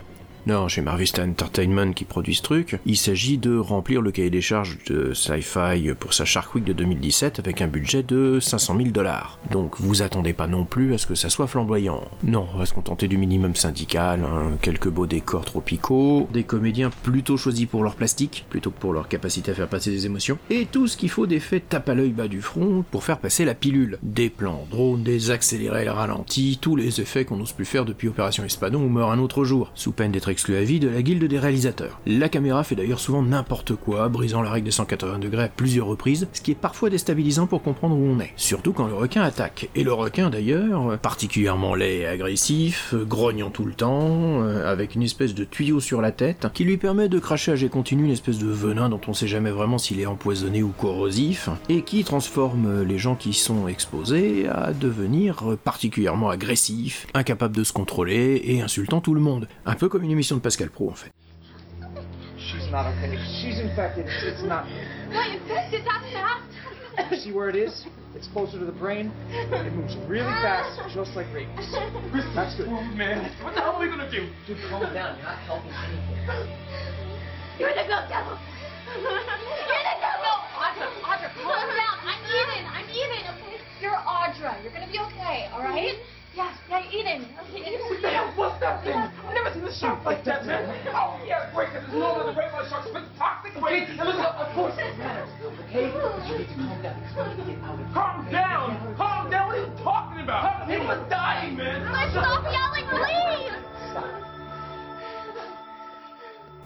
Non, 0.47 0.67
chez 0.67 0.81
Marvista 0.81 1.23
Entertainment 1.23 1.93
qui 1.93 2.03
produit 2.03 2.33
ce 2.33 2.41
truc, 2.41 2.79
il 2.87 2.97
s'agit 2.97 3.37
de 3.37 3.55
remplir 3.55 4.01
le 4.01 4.11
cahier 4.11 4.31
des 4.31 4.41
charges 4.41 4.79
de 4.87 5.13
Sci-Fi 5.13 5.93
pour 5.99 6.15
sa 6.15 6.25
Shark 6.25 6.55
Week 6.55 6.63
de 6.63 6.73
2017 6.73 7.37
avec 7.37 7.61
un 7.61 7.67
budget 7.67 8.01
de 8.01 8.39
500 8.39 8.77
000 8.77 8.89
dollars. 8.89 9.37
Donc 9.51 9.79
vous 9.79 10.01
attendez 10.01 10.33
pas 10.33 10.47
non 10.47 10.65
plus 10.65 10.95
à 10.95 10.97
ce 10.97 11.05
que 11.05 11.13
ça 11.13 11.29
soit 11.29 11.45
flamboyant. 11.45 12.01
Non, 12.23 12.47
on 12.55 12.57
va 12.57 12.65
se 12.65 12.73
contenter 12.73 13.07
du 13.07 13.17
minimum 13.17 13.55
syndical, 13.55 14.23
hein, 14.23 14.57
quelques 14.63 14.89
beaux 14.89 15.05
décors 15.05 15.45
tropicaux, 15.45 16.27
des 16.33 16.43
comédiens 16.43 16.89
plutôt 17.03 17.37
choisis 17.37 17.67
pour 17.67 17.83
leur 17.83 17.95
plastique, 17.95 18.45
plutôt 18.49 18.71
que 18.71 18.79
pour 18.79 18.93
leur 18.93 19.07
capacité 19.07 19.51
à 19.51 19.53
faire 19.53 19.67
passer 19.67 19.91
des 19.91 20.07
émotions, 20.07 20.39
et 20.49 20.65
tout 20.65 20.87
ce 20.87 20.97
qu'il 20.97 21.09
faut 21.09 21.27
d'effets 21.27 21.59
tape 21.59 21.89
à 21.89 21.93
l'œil 21.93 22.13
bas 22.13 22.27
du 22.27 22.41
front 22.41 22.83
pour 22.89 23.03
faire 23.03 23.19
passer 23.19 23.45
la 23.45 23.53
pilule. 23.53 23.99
Des 24.01 24.31
plans 24.31 24.65
drones, 24.71 25.03
des 25.03 25.29
accélérés 25.29 25.87
ralentis, 25.87 26.57
tous 26.59 26.75
les 26.75 26.99
effets 26.99 27.25
qu'on 27.25 27.37
n'ose 27.37 27.53
plus 27.53 27.65
faire 27.65 27.85
depuis 27.85 28.07
Opération 28.07 28.43
Espadon 28.43 28.81
ou 28.81 28.89
Meurt 28.89 29.11
un 29.11 29.19
autre 29.19 29.43
jour, 29.43 29.71
sous 29.75 29.91
peine 29.91 30.11
d'être 30.11 30.30
exclu 30.31 30.55
à 30.55 30.63
vie 30.63 30.79
de 30.79 30.89
la 30.89 31.01
guilde 31.01 31.23
des 31.23 31.39
réalisateurs. 31.39 31.99
La 32.05 32.29
caméra 32.29 32.63
fait 32.63 32.75
d'ailleurs 32.75 32.99
souvent 32.99 33.21
n'importe 33.21 33.75
quoi, 33.75 34.09
brisant 34.09 34.41
la 34.41 34.49
règle 34.49 34.65
des 34.65 34.71
180 34.71 35.19
degrés 35.19 35.43
à 35.43 35.47
plusieurs 35.47 35.87
reprises, 35.87 36.27
ce 36.33 36.41
qui 36.41 36.51
est 36.51 36.55
parfois 36.55 36.89
déstabilisant 36.89 37.47
pour 37.47 37.61
comprendre 37.61 37.95
où 37.95 38.03
on 38.03 38.19
est. 38.19 38.33
Surtout 38.35 38.73
quand 38.73 38.87
le 38.87 38.93
requin 38.93 39.21
attaque. 39.21 39.69
Et 39.75 39.83
le 39.83 39.93
requin 39.93 40.29
d'ailleurs, 40.29 40.97
particulièrement 40.99 41.75
laid 41.75 41.99
et 41.99 42.07
agressif, 42.07 42.93
grognant 42.95 43.49
tout 43.49 43.65
le 43.65 43.73
temps, 43.73 44.43
euh, 44.43 44.71
avec 44.71 44.95
une 44.95 45.03
espèce 45.03 45.35
de 45.35 45.43
tuyau 45.43 45.79
sur 45.79 46.01
la 46.01 46.11
tête, 46.11 46.47
qui 46.53 46.63
lui 46.63 46.77
permet 46.77 47.09
de 47.09 47.19
cracher 47.19 47.51
à 47.51 47.55
jet 47.55 47.69
continu 47.69 48.05
une 48.05 48.11
espèce 48.11 48.39
de 48.39 48.47
venin 48.47 48.89
dont 48.89 49.01
on 49.07 49.13
sait 49.13 49.27
jamais 49.27 49.51
vraiment 49.51 49.77
s'il 49.77 49.99
est 49.99 50.05
empoisonné 50.05 50.63
ou 50.63 50.69
corrosif, 50.69 51.49
et 51.69 51.81
qui 51.81 52.03
transforme 52.03 52.83
les 52.83 52.97
gens 52.97 53.15
qui 53.15 53.33
sont 53.33 53.67
exposés 53.67 54.47
à 54.47 54.73
devenir 54.73 55.57
particulièrement 55.63 56.29
agressifs, 56.29 57.07
incapables 57.13 57.55
de 57.55 57.63
se 57.63 57.73
contrôler 57.73 58.41
et 58.45 58.61
insultant 58.61 59.01
tout 59.01 59.13
le 59.13 59.19
monde. 59.19 59.47
Un 59.65 59.75
peu 59.75 59.89
comme 59.89 60.03
une 60.03 60.11
émission 60.21 60.37
de 60.37 60.41
Pascal 60.41 60.69
Pro 60.69 60.91
en 60.91 60.93
fait. 60.93 61.11
She's 62.37 62.69
not 62.69 62.85
okay. 62.85 63.17
She's 63.41 63.59
infected. 63.59 64.05
It's 64.05 64.43
not. 64.43 64.69
What, 65.09 65.33
infected 65.33 65.81
that 65.85 66.05
fast? 66.13 67.23
See 67.23 67.31
where 67.31 67.49
it 67.49 67.55
is? 67.55 67.85
It's 68.13 68.27
closer 68.27 68.59
to 68.59 68.65
the 68.65 68.71
brain. 68.71 69.11
It 69.31 69.73
moves 69.73 69.97
really 70.07 70.29
fast, 70.45 70.77
just 70.93 71.15
like 71.15 71.25
rabies. 71.33 71.73
That's 72.35 72.53
good. 72.55 72.67
Oh, 72.69 72.83
man. 72.93 73.33
What 73.41 73.55
the 73.55 73.61
hell 73.61 73.73
are 73.77 73.81
we 73.81 73.89
gonna 73.89 74.11
do? 74.11 74.29
Dude, 74.45 74.57
calm 74.69 74.93
down. 74.93 75.17
You're 75.17 75.25
not 75.25 75.41
helping 75.49 75.73
anything. 75.73 76.21
You're 77.57 77.73
the 77.73 77.85
good 77.89 78.05
devil. 78.05 78.37
You're 78.93 79.85
the 79.89 79.97
devil. 80.05 80.33
Audra, 80.53 80.85
Audra, 81.01 81.29
calm 81.41 81.65
down. 81.65 81.97
I'm 82.05 82.21
Eden. 82.29 82.63
I'm 82.69 82.87
Eden, 82.93 83.23
okay? 83.25 83.57
You're 83.81 83.97
Audra. 83.97 84.53
You're 84.61 84.73
gonna 84.73 84.91
be 84.91 84.99
okay, 84.99 85.49
all 85.53 85.63
right? 85.63 85.97
Yeah, 86.33 86.49
yeah, 86.69 86.91
Eden. 86.93 87.27
Okay. 87.51 87.75
What 87.77 88.01
the 88.01 88.09
hell 88.09 88.33
was 88.37 88.59
that 88.61 88.83
thing? 88.85 88.95
I've 88.95 89.33
never 89.33 89.53
seen 89.53 89.65
a 89.65 89.73
shark 89.73 90.05
like 90.05 90.23
that, 90.23 90.45
man. 90.45 90.63
Oh, 90.95 91.19
yeah, 91.27 91.51
great. 91.53 91.73
There's 91.73 91.91
no 91.91 92.05
other 92.05 92.33
great 92.33 92.53
white 92.53 92.69
sharks, 92.69 92.87
but 92.93 93.03
toxic 93.17 93.61
waste. 93.61 93.91
And 93.91 93.99
look, 93.99 94.15
of 94.15 94.53
course 94.55 94.73
it 94.77 94.97
matters, 94.97 95.29
okay? 95.67 95.91
But 95.91 96.27
you 96.27 96.37
need 96.37 96.47
to 96.47 96.55
calm 96.55 96.81
down 96.81 96.95
because 97.01 97.37
we 97.37 97.43
need 97.43 97.43
to 97.43 97.51
get 97.51 97.63
out 97.63 97.73
of 97.73 97.79
here. 97.79 97.93
Calm 97.93 98.31
down. 98.31 98.95
Calm 98.95 99.29
down. 99.29 99.47
What 99.47 99.57
are 99.57 99.59
you 99.59 99.71
talking 99.83 100.21
about? 100.21 100.67
People 100.67 100.91
are 100.91 101.09
dying, 101.09 101.57
man. 101.57 101.91
Let's 101.91 102.11
stop 102.11 102.43
yelling, 102.45 102.87
please. 102.87 103.51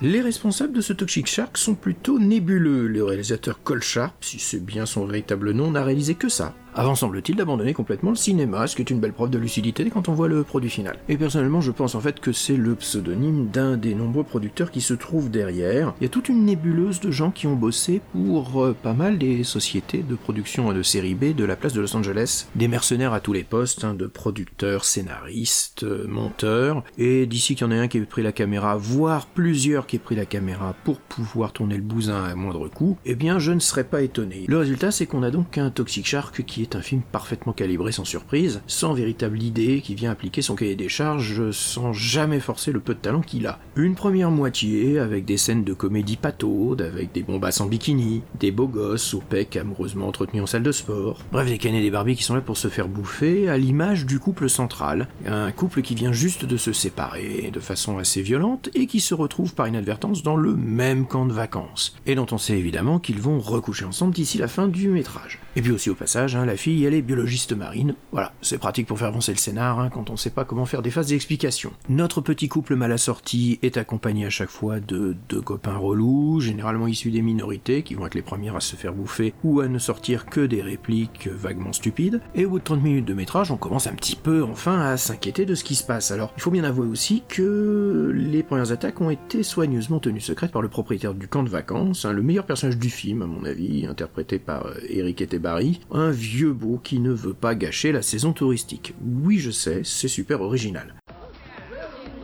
Les 0.01 0.21
responsables 0.21 0.73
de 0.73 0.81
ce 0.81 0.93
Toxic 0.93 1.25
Shark 1.25 1.57
sont 1.57 1.73
plutôt 1.73 2.19
nébuleux. 2.19 2.85
Le 2.87 3.03
réalisateur 3.03 3.63
Cole 3.63 3.81
Sharp, 3.81 4.13
si 4.23 4.37
c'est 4.37 4.63
bien 4.63 4.85
son 4.85 5.05
véritable 5.05 5.53
nom, 5.53 5.71
n'a 5.71 5.83
réalisé 5.83 6.13
que 6.13 6.29
ça. 6.29 6.53
Avant 6.77 6.93
semble-t-il 6.93 7.37
d'abandonner 7.37 7.73
complètement 7.73 8.09
le 8.09 8.17
cinéma, 8.17 8.67
ce 8.67 8.75
qui 8.75 8.81
est 8.81 8.89
une 8.89 8.99
belle 8.99 9.13
preuve 9.13 9.29
de 9.29 9.37
lucidité 9.37 9.89
quand 9.89 10.09
on 10.09 10.13
voit 10.13 10.27
le 10.27 10.43
produit 10.43 10.69
final. 10.69 10.97
Et 11.07 11.15
personnellement, 11.15 11.61
je 11.61 11.71
pense 11.71 11.95
en 11.95 12.01
fait 12.01 12.19
que 12.19 12.33
c'est 12.33 12.57
le 12.57 12.75
pseudonyme 12.75 13.47
d'un 13.47 13.77
des 13.77 13.95
nombreux 13.95 14.25
producteurs 14.25 14.71
qui 14.71 14.81
se 14.81 14.93
trouvent 14.93 15.31
derrière. 15.31 15.93
Il 16.01 16.03
y 16.03 16.05
a 16.05 16.09
toute 16.09 16.27
une 16.27 16.43
nébuleuse 16.43 16.99
de 16.99 17.11
gens 17.11 17.31
qui 17.31 17.47
ont 17.47 17.55
bossé 17.55 18.01
pour 18.11 18.61
euh, 18.61 18.73
pas 18.73 18.91
mal 18.91 19.17
des 19.17 19.45
sociétés 19.45 20.03
de 20.03 20.15
production 20.15 20.73
de 20.73 20.83
série 20.83 21.15
B 21.15 21.33
de 21.33 21.45
la 21.45 21.55
place 21.55 21.71
de 21.71 21.79
Los 21.79 21.95
Angeles, 21.95 22.47
des 22.55 22.67
mercenaires 22.67 23.13
à 23.13 23.21
tous 23.21 23.31
les 23.31 23.45
postes, 23.45 23.85
hein, 23.85 23.93
de 23.93 24.07
producteurs, 24.07 24.83
scénaristes, 24.83 25.83
euh, 25.83 26.05
monteurs, 26.09 26.83
et 26.97 27.25
d'ici 27.25 27.55
qu'il 27.55 27.67
y 27.67 27.69
en 27.69 27.71
ait 27.71 27.79
un 27.79 27.87
qui 27.87 27.99
ait 27.99 28.01
pris 28.01 28.21
la 28.21 28.33
caméra, 28.33 28.75
voire 28.75 29.27
plusieurs 29.27 29.87
qui 29.87 29.95
aient 29.95 29.99
pris 29.99 30.15
la 30.15 30.25
caméra 30.25 30.75
pour 30.83 30.99
pouvoir 30.99 31.53
tourner 31.53 31.77
le 31.77 31.83
bousin 31.83 32.21
à 32.25 32.35
moindre 32.35 32.67
coût, 32.67 32.97
eh 33.05 33.15
bien 33.15 33.39
je 33.39 33.53
ne 33.53 33.61
serais 33.61 33.85
pas 33.85 34.01
étonné. 34.01 34.43
Le 34.49 34.57
résultat 34.57 34.91
c'est 34.91 35.05
qu'on 35.05 35.23
a 35.23 35.31
donc 35.31 35.57
un 35.57 35.69
Toxic 35.69 36.05
Shark 36.05 36.43
qui 36.43 36.63
est 36.63 36.64
un 36.73 36.81
film 36.81 37.01
parfaitement 37.11 37.53
calibré 37.53 37.91
sans 37.91 38.05
surprise, 38.05 38.61
sans 38.67 38.93
véritable 38.93 39.41
idée, 39.41 39.81
qui 39.81 39.95
vient 39.95 40.11
appliquer 40.11 40.41
son 40.41 40.55
cahier 40.55 40.75
des 40.75 40.89
charges 40.89 41.51
sans 41.51 41.93
jamais 41.93 42.39
forcer 42.39 42.71
le 42.71 42.79
peu 42.79 42.93
de 42.93 42.99
talent 42.99 43.21
qu'il 43.21 43.47
a. 43.47 43.59
Une 43.75 43.95
première 43.95 44.31
moitié 44.31 44.99
avec 44.99 45.25
des 45.25 45.37
scènes 45.37 45.63
de 45.63 45.73
comédie 45.73 46.17
pataude, 46.17 46.81
avec 46.81 47.11
des 47.11 47.23
bombasses 47.23 47.61
en 47.61 47.67
bikini, 47.67 48.23
des 48.39 48.51
beaux 48.51 48.67
gosses 48.67 49.13
au 49.13 49.19
pec 49.19 49.55
amoureusement 49.55 50.07
entretenus 50.07 50.43
en 50.43 50.47
salle 50.47 50.63
de 50.63 50.71
sport, 50.71 51.19
bref 51.31 51.47
des 51.47 51.57
canets 51.57 51.79
et 51.79 51.83
des 51.83 51.91
barbies 51.91 52.15
qui 52.15 52.23
sont 52.23 52.35
là 52.35 52.41
pour 52.41 52.57
se 52.57 52.67
faire 52.67 52.87
bouffer, 52.87 53.49
à 53.49 53.57
l'image 53.57 54.05
du 54.05 54.19
couple 54.19 54.49
central, 54.49 55.07
un 55.25 55.51
couple 55.51 55.81
qui 55.81 55.95
vient 55.95 56.13
juste 56.13 56.45
de 56.45 56.57
se 56.57 56.73
séparer 56.73 57.51
de 57.53 57.59
façon 57.59 57.97
assez 57.97 58.21
violente 58.21 58.69
et 58.73 58.87
qui 58.87 58.99
se 58.99 59.13
retrouve 59.13 59.53
par 59.53 59.67
inadvertance 59.67 60.23
dans 60.23 60.37
le 60.37 60.55
même 60.55 61.05
camp 61.05 61.25
de 61.25 61.33
vacances, 61.33 61.95
et 62.05 62.15
dont 62.15 62.27
on 62.31 62.37
sait 62.37 62.57
évidemment 62.57 62.99
qu'ils 62.99 63.21
vont 63.21 63.39
recoucher 63.39 63.85
ensemble 63.85 64.13
d'ici 64.13 64.37
la 64.37 64.47
fin 64.47 64.67
du 64.67 64.89
métrage. 64.89 65.39
Et 65.55 65.61
puis 65.61 65.71
aussi 65.71 65.89
au 65.89 65.95
passage, 65.95 66.35
hein, 66.35 66.45
la 66.45 66.54
fille 66.57 66.85
elle 66.85 66.93
est 66.93 67.01
biologiste 67.01 67.53
marine. 67.53 67.95
Voilà, 68.11 68.33
c'est 68.41 68.57
pratique 68.57 68.87
pour 68.87 68.97
faire 68.97 69.07
avancer 69.07 69.31
le 69.31 69.37
scénar 69.37 69.79
hein, 69.79 69.89
quand 69.89 70.09
on 70.09 70.17
sait 70.17 70.29
pas 70.29 70.45
comment 70.45 70.65
faire 70.65 70.81
des 70.81 70.91
phases 70.91 71.07
d'explication. 71.07 71.71
Notre 71.89 72.21
petit 72.21 72.47
couple 72.47 72.75
mal 72.75 72.91
assorti 72.91 73.59
est 73.61 73.77
accompagné 73.77 74.25
à 74.25 74.29
chaque 74.29 74.49
fois 74.49 74.79
de 74.79 75.15
deux 75.29 75.41
copains 75.41 75.77
relous, 75.77 76.39
généralement 76.39 76.87
issus 76.87 77.11
des 77.11 77.21
minorités, 77.21 77.83
qui 77.83 77.95
vont 77.95 78.05
être 78.05 78.15
les 78.15 78.21
premières 78.21 78.55
à 78.55 78.61
se 78.61 78.75
faire 78.75 78.93
bouffer 78.93 79.33
ou 79.43 79.59
à 79.59 79.67
ne 79.67 79.79
sortir 79.79 80.25
que 80.25 80.45
des 80.45 80.61
répliques 80.61 81.27
vaguement 81.27 81.73
stupides. 81.73 82.21
Et 82.33 82.45
au 82.45 82.51
bout 82.51 82.59
de 82.59 82.63
30 82.63 82.83
minutes 82.83 83.05
de 83.05 83.13
métrage, 83.13 83.51
on 83.51 83.57
commence 83.57 83.87
un 83.87 83.93
petit 83.93 84.15
peu 84.15 84.43
enfin 84.43 84.79
à 84.79 84.97
s'inquiéter 84.97 85.45
de 85.45 85.55
ce 85.55 85.63
qui 85.63 85.75
se 85.75 85.83
passe. 85.83 86.11
Alors, 86.11 86.33
il 86.37 86.41
faut 86.41 86.51
bien 86.51 86.63
avouer 86.63 86.87
aussi 86.87 87.23
que 87.27 88.11
les 88.13 88.43
premières 88.43 88.71
attaques 88.71 89.01
ont 89.01 89.09
été 89.09 89.43
soigneusement 89.43 89.99
tenues 89.99 90.21
secrètes 90.21 90.51
par 90.51 90.61
le 90.61 90.69
propriétaire 90.69 91.13
du 91.13 91.27
camp 91.27 91.43
de 91.43 91.49
vacances, 91.49 92.05
hein, 92.05 92.13
le 92.13 92.23
meilleur 92.23 92.45
personnage 92.45 92.77
du 92.77 92.89
film 92.89 93.21
à 93.21 93.27
mon 93.27 93.43
avis, 93.45 93.85
interprété 93.85 94.39
par 94.39 94.67
euh, 94.67 94.73
Eric 94.89 95.21
Etebari, 95.21 95.81
un 95.91 96.11
vieux 96.11 96.44
beau 96.53 96.77
qui 96.77 96.99
ne 96.99 97.11
veut 97.11 97.33
pas 97.33 97.55
gâcher 97.55 97.91
la 97.91 98.01
saison 98.01 98.33
touristique. 98.33 98.93
Oui, 99.01 99.39
je 99.39 99.51
sais, 99.51 99.83
c'est 99.83 100.07
super 100.07 100.41
original. 100.41 100.93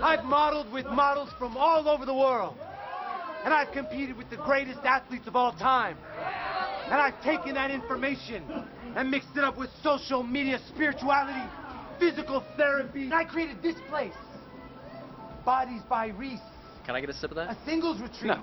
I've 0.04 0.26
modeled 0.26 0.72
with 0.74 0.86
models 0.88 1.30
from 1.38 1.56
all 1.58 1.88
over 1.88 2.06
the 2.06 2.14
world. 2.14 2.56
And 3.44 3.54
I've 3.54 3.72
competed 3.72 4.18
with 4.18 4.30
the 4.30 4.38
greatest 4.38 4.80
athletes 4.84 5.28
of 5.28 5.36
all 5.36 5.52
time. 5.54 5.98
And 6.90 7.00
I've 7.00 7.22
taken 7.24 7.56
that 7.56 7.72
information 7.72 8.44
and 8.96 9.10
mixed 9.10 9.36
it 9.36 9.44
up 9.44 9.58
with 9.58 9.70
social 9.82 10.24
media, 10.24 10.60
spirituality, 10.68 11.42
physical 12.00 12.44
therapy. 12.58 13.04
And 13.04 13.14
I 13.14 13.24
created 13.24 13.62
this 13.62 13.76
place. 13.90 14.14
Bodies 15.46 15.82
by 15.90 16.08
Reese. 16.08 16.40
Can 16.86 16.96
I 16.96 17.02
get 17.02 17.10
a 17.10 17.14
sip 17.14 17.32
of 17.32 17.36
that? 17.38 17.52
A 17.52 17.58
singles 17.66 18.00
retreat. 18.00 18.26
No. 18.26 18.42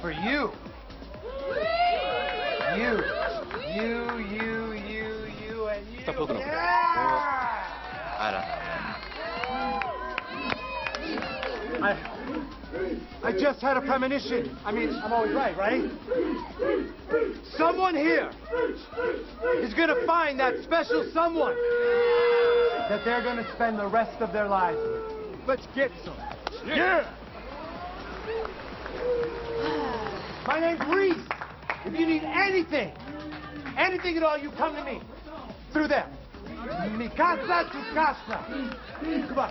For 0.00 0.12
you. 0.12 0.52
You. 2.76 3.23
You, 3.62 4.18
you, 4.18 4.72
you, 4.72 5.26
you, 5.46 5.66
and 5.68 5.86
you. 5.94 6.02
Stop 6.02 6.18
looking 6.18 6.36
over 6.36 6.44
there. 6.44 6.52
yeah! 6.52 8.16
I 8.18 8.30
don't 8.32 8.46
know. 8.48 8.64
I, 11.84 13.28
I 13.28 13.32
just 13.32 13.60
had 13.60 13.76
a 13.76 13.80
premonition. 13.80 14.56
I 14.64 14.72
mean, 14.72 14.90
I'm 14.90 15.12
always 15.12 15.32
right, 15.32 15.56
right? 15.56 15.90
Someone 17.56 17.94
here 17.94 18.30
is 19.62 19.72
going 19.74 19.88
to 19.88 20.04
find 20.06 20.40
that 20.40 20.62
special 20.64 21.08
someone 21.12 21.54
that 22.88 23.04
they're 23.04 23.22
going 23.22 23.36
to 23.36 23.52
spend 23.54 23.78
the 23.78 23.86
rest 23.86 24.20
of 24.20 24.32
their 24.32 24.48
lives 24.48 24.78
with. 24.78 25.02
Let's 25.46 25.66
get 25.74 25.90
some. 26.04 26.16
Yeah! 26.66 27.04
My 30.46 30.58
name's 30.60 30.84
Reese. 30.94 31.16
If 31.84 31.98
you 32.00 32.06
need 32.06 32.22
anything, 32.24 32.92
anything 33.76 34.16
at 34.16 34.22
all, 34.22 34.38
you 34.38 34.50
come 34.56 34.74
to 34.76 34.84
me. 34.84 35.00
Through 35.72 35.88
them. 35.88 36.06
Mi 36.96 37.08
casa, 37.08 37.64
tu 37.70 37.78
casa. 37.94 38.40
Goodbye. 39.02 39.50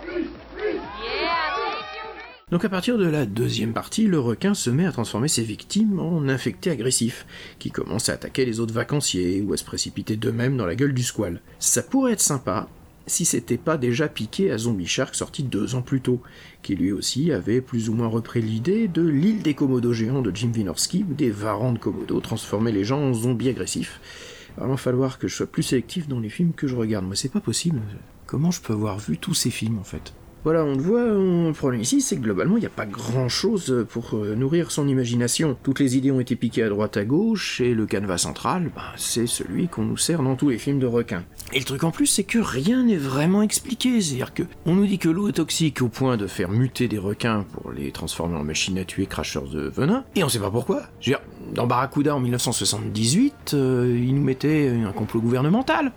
Donc 2.50 2.64
à 2.64 2.68
partir 2.68 2.98
de 2.98 3.06
la 3.06 3.26
deuxième 3.26 3.72
partie, 3.72 4.06
le 4.06 4.20
requin 4.20 4.54
se 4.54 4.70
met 4.70 4.86
à 4.86 4.92
transformer 4.92 5.28
ses 5.28 5.42
victimes 5.42 5.98
en 5.98 6.28
infectés 6.28 6.70
agressifs, 6.70 7.26
qui 7.58 7.70
commencent 7.70 8.10
à 8.10 8.12
attaquer 8.12 8.44
les 8.44 8.60
autres 8.60 8.74
vacanciers 8.74 9.40
ou 9.40 9.52
à 9.54 9.56
se 9.56 9.64
précipiter 9.64 10.16
d'eux-mêmes 10.16 10.56
dans 10.56 10.66
la 10.66 10.76
gueule 10.76 10.94
du 10.94 11.02
squale. 11.02 11.40
Ça 11.58 11.82
pourrait 11.82 12.12
être 12.12 12.20
sympa 12.20 12.68
si 13.06 13.24
c'était 13.24 13.58
pas 13.58 13.76
déjà 13.76 14.08
piqué 14.08 14.50
à 14.50 14.58
Zombie 14.58 14.86
Shark 14.86 15.14
sorti 15.14 15.42
deux 15.42 15.74
ans 15.74 15.82
plus 15.82 16.00
tôt, 16.00 16.20
qui 16.62 16.74
lui 16.74 16.92
aussi 16.92 17.32
avait 17.32 17.60
plus 17.60 17.88
ou 17.88 17.94
moins 17.94 18.06
repris 18.06 18.40
l'idée 18.40 18.88
de 18.88 19.02
l'île 19.02 19.42
des 19.42 19.54
Komodo 19.54 19.92
géants 19.92 20.22
de 20.22 20.34
Jim 20.34 20.52
Wynorski, 20.54 21.04
où 21.08 21.14
des 21.14 21.30
varans 21.30 21.72
de 21.72 21.78
Komodo 21.78 22.20
transformaient 22.20 22.72
les 22.72 22.84
gens 22.84 23.00
en 23.00 23.12
zombies 23.12 23.50
agressifs. 23.50 24.00
Vraiment 24.56 24.76
falloir 24.76 25.18
que 25.18 25.28
je 25.28 25.34
sois 25.34 25.46
plus 25.46 25.62
sélectif 25.62 26.08
dans 26.08 26.20
les 26.20 26.30
films 26.30 26.52
que 26.52 26.66
je 26.66 26.76
regarde. 26.76 27.04
Moi, 27.04 27.16
c'est 27.16 27.32
pas 27.32 27.40
possible. 27.40 27.80
Comment 28.26 28.50
je 28.50 28.60
peux 28.60 28.72
avoir 28.72 28.98
vu 28.98 29.18
tous 29.18 29.34
ces 29.34 29.50
films 29.50 29.78
en 29.78 29.84
fait? 29.84 30.14
Voilà, 30.44 30.62
on 30.62 30.74
le 30.74 30.82
voit, 30.82 31.04
le 31.04 31.52
problème 31.52 31.80
ici, 31.80 32.02
c'est 32.02 32.16
que 32.16 32.20
globalement, 32.20 32.58
il 32.58 32.60
n'y 32.60 32.66
a 32.66 32.70
pas 32.70 32.84
grand-chose 32.84 33.86
pour 33.88 34.14
euh, 34.14 34.34
nourrir 34.34 34.70
son 34.70 34.86
imagination. 34.86 35.56
Toutes 35.62 35.80
les 35.80 35.96
idées 35.96 36.10
ont 36.10 36.20
été 36.20 36.36
piquées 36.36 36.62
à 36.62 36.68
droite 36.68 36.98
à 36.98 37.06
gauche, 37.06 37.62
et 37.62 37.72
le 37.72 37.86
canevas 37.86 38.18
central, 38.18 38.70
ben, 38.76 38.82
c'est 38.96 39.26
celui 39.26 39.68
qu'on 39.68 39.84
nous 39.84 39.96
sert 39.96 40.22
dans 40.22 40.36
tous 40.36 40.50
les 40.50 40.58
films 40.58 40.78
de 40.78 40.86
requins. 40.86 41.24
Et 41.54 41.58
le 41.60 41.64
truc 41.64 41.82
en 41.82 41.90
plus, 41.90 42.06
c'est 42.06 42.24
que 42.24 42.38
rien 42.38 42.84
n'est 42.84 42.98
vraiment 42.98 43.40
expliqué. 43.40 44.02
C'est-à-dire 44.02 44.34
que 44.34 44.42
on 44.66 44.74
nous 44.74 44.86
dit 44.86 44.98
que 44.98 45.08
l'eau 45.08 45.28
est 45.28 45.32
toxique 45.32 45.80
au 45.80 45.88
point 45.88 46.18
de 46.18 46.26
faire 46.26 46.50
muter 46.50 46.88
des 46.88 46.98
requins 46.98 47.46
pour 47.54 47.72
les 47.72 47.90
transformer 47.90 48.36
en 48.36 48.44
machines 48.44 48.76
à 48.76 48.84
tuer 48.84 49.06
cracheurs 49.06 49.48
de 49.48 49.68
venin, 49.68 50.04
et 50.14 50.24
on 50.24 50.28
sait 50.28 50.38
pas 50.40 50.50
pourquoi. 50.50 50.82
Je 51.00 51.12
veux 51.12 51.16
dire, 51.16 51.26
dans 51.54 51.66
Barracuda 51.66 52.14
en 52.14 52.20
1978, 52.20 53.52
euh, 53.54 53.98
ils 53.98 54.14
nous 54.14 54.22
mettaient 54.22 54.68
un 54.68 54.92
complot 54.92 55.22
gouvernemental 55.22 55.92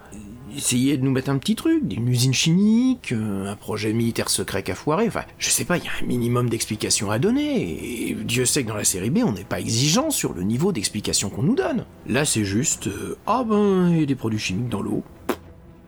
essayer 0.58 0.98
de 0.98 1.04
nous 1.04 1.12
mettre 1.12 1.30
un 1.30 1.38
petit 1.38 1.56
truc, 1.56 1.84
une 1.90 2.08
usine 2.08 2.34
chimique, 2.34 3.12
euh, 3.12 3.52
un 3.52 3.56
projet 3.56 3.94
militaire 3.94 4.30
secret 4.30 4.64
qu'a 4.64 4.76
foiré, 4.76 5.08
enfin, 5.08 5.24
je 5.38 5.50
sais 5.50 5.66
pas, 5.66 5.78
il 5.78 5.86
y 5.86 5.88
a 5.88 5.92
un 6.02 6.06
minimum 6.06 6.50
d'explications 6.50 7.12
à 7.12 7.20
donner, 7.20 8.10
et 8.10 8.16
Dieu 8.16 8.46
sait 8.46 8.64
que 8.64 8.70
dans 8.70 8.76
la 8.76 8.84
série 8.84 9.10
B, 9.10 9.20
on 9.24 9.32
n'est 9.32 9.44
pas 9.44 9.60
exigeant 9.60 10.10
sur 10.10 10.34
le 10.34 10.44
niveau 10.44 10.72
d'explication 10.72 11.30
qu'on 11.30 11.44
nous 11.44 11.56
donne. 11.56 11.86
Là, 12.08 12.26
c'est 12.26 12.44
juste, 12.44 12.88
euh, 12.88 13.18
ah 13.28 13.46
ben, 13.48 13.90
il 13.92 14.00
y 14.00 14.04
a 14.04 14.06
des 14.06 14.16
produits 14.16 14.40
chimiques 14.40 14.70
dans 14.70 14.82
l'eau, 14.82 15.04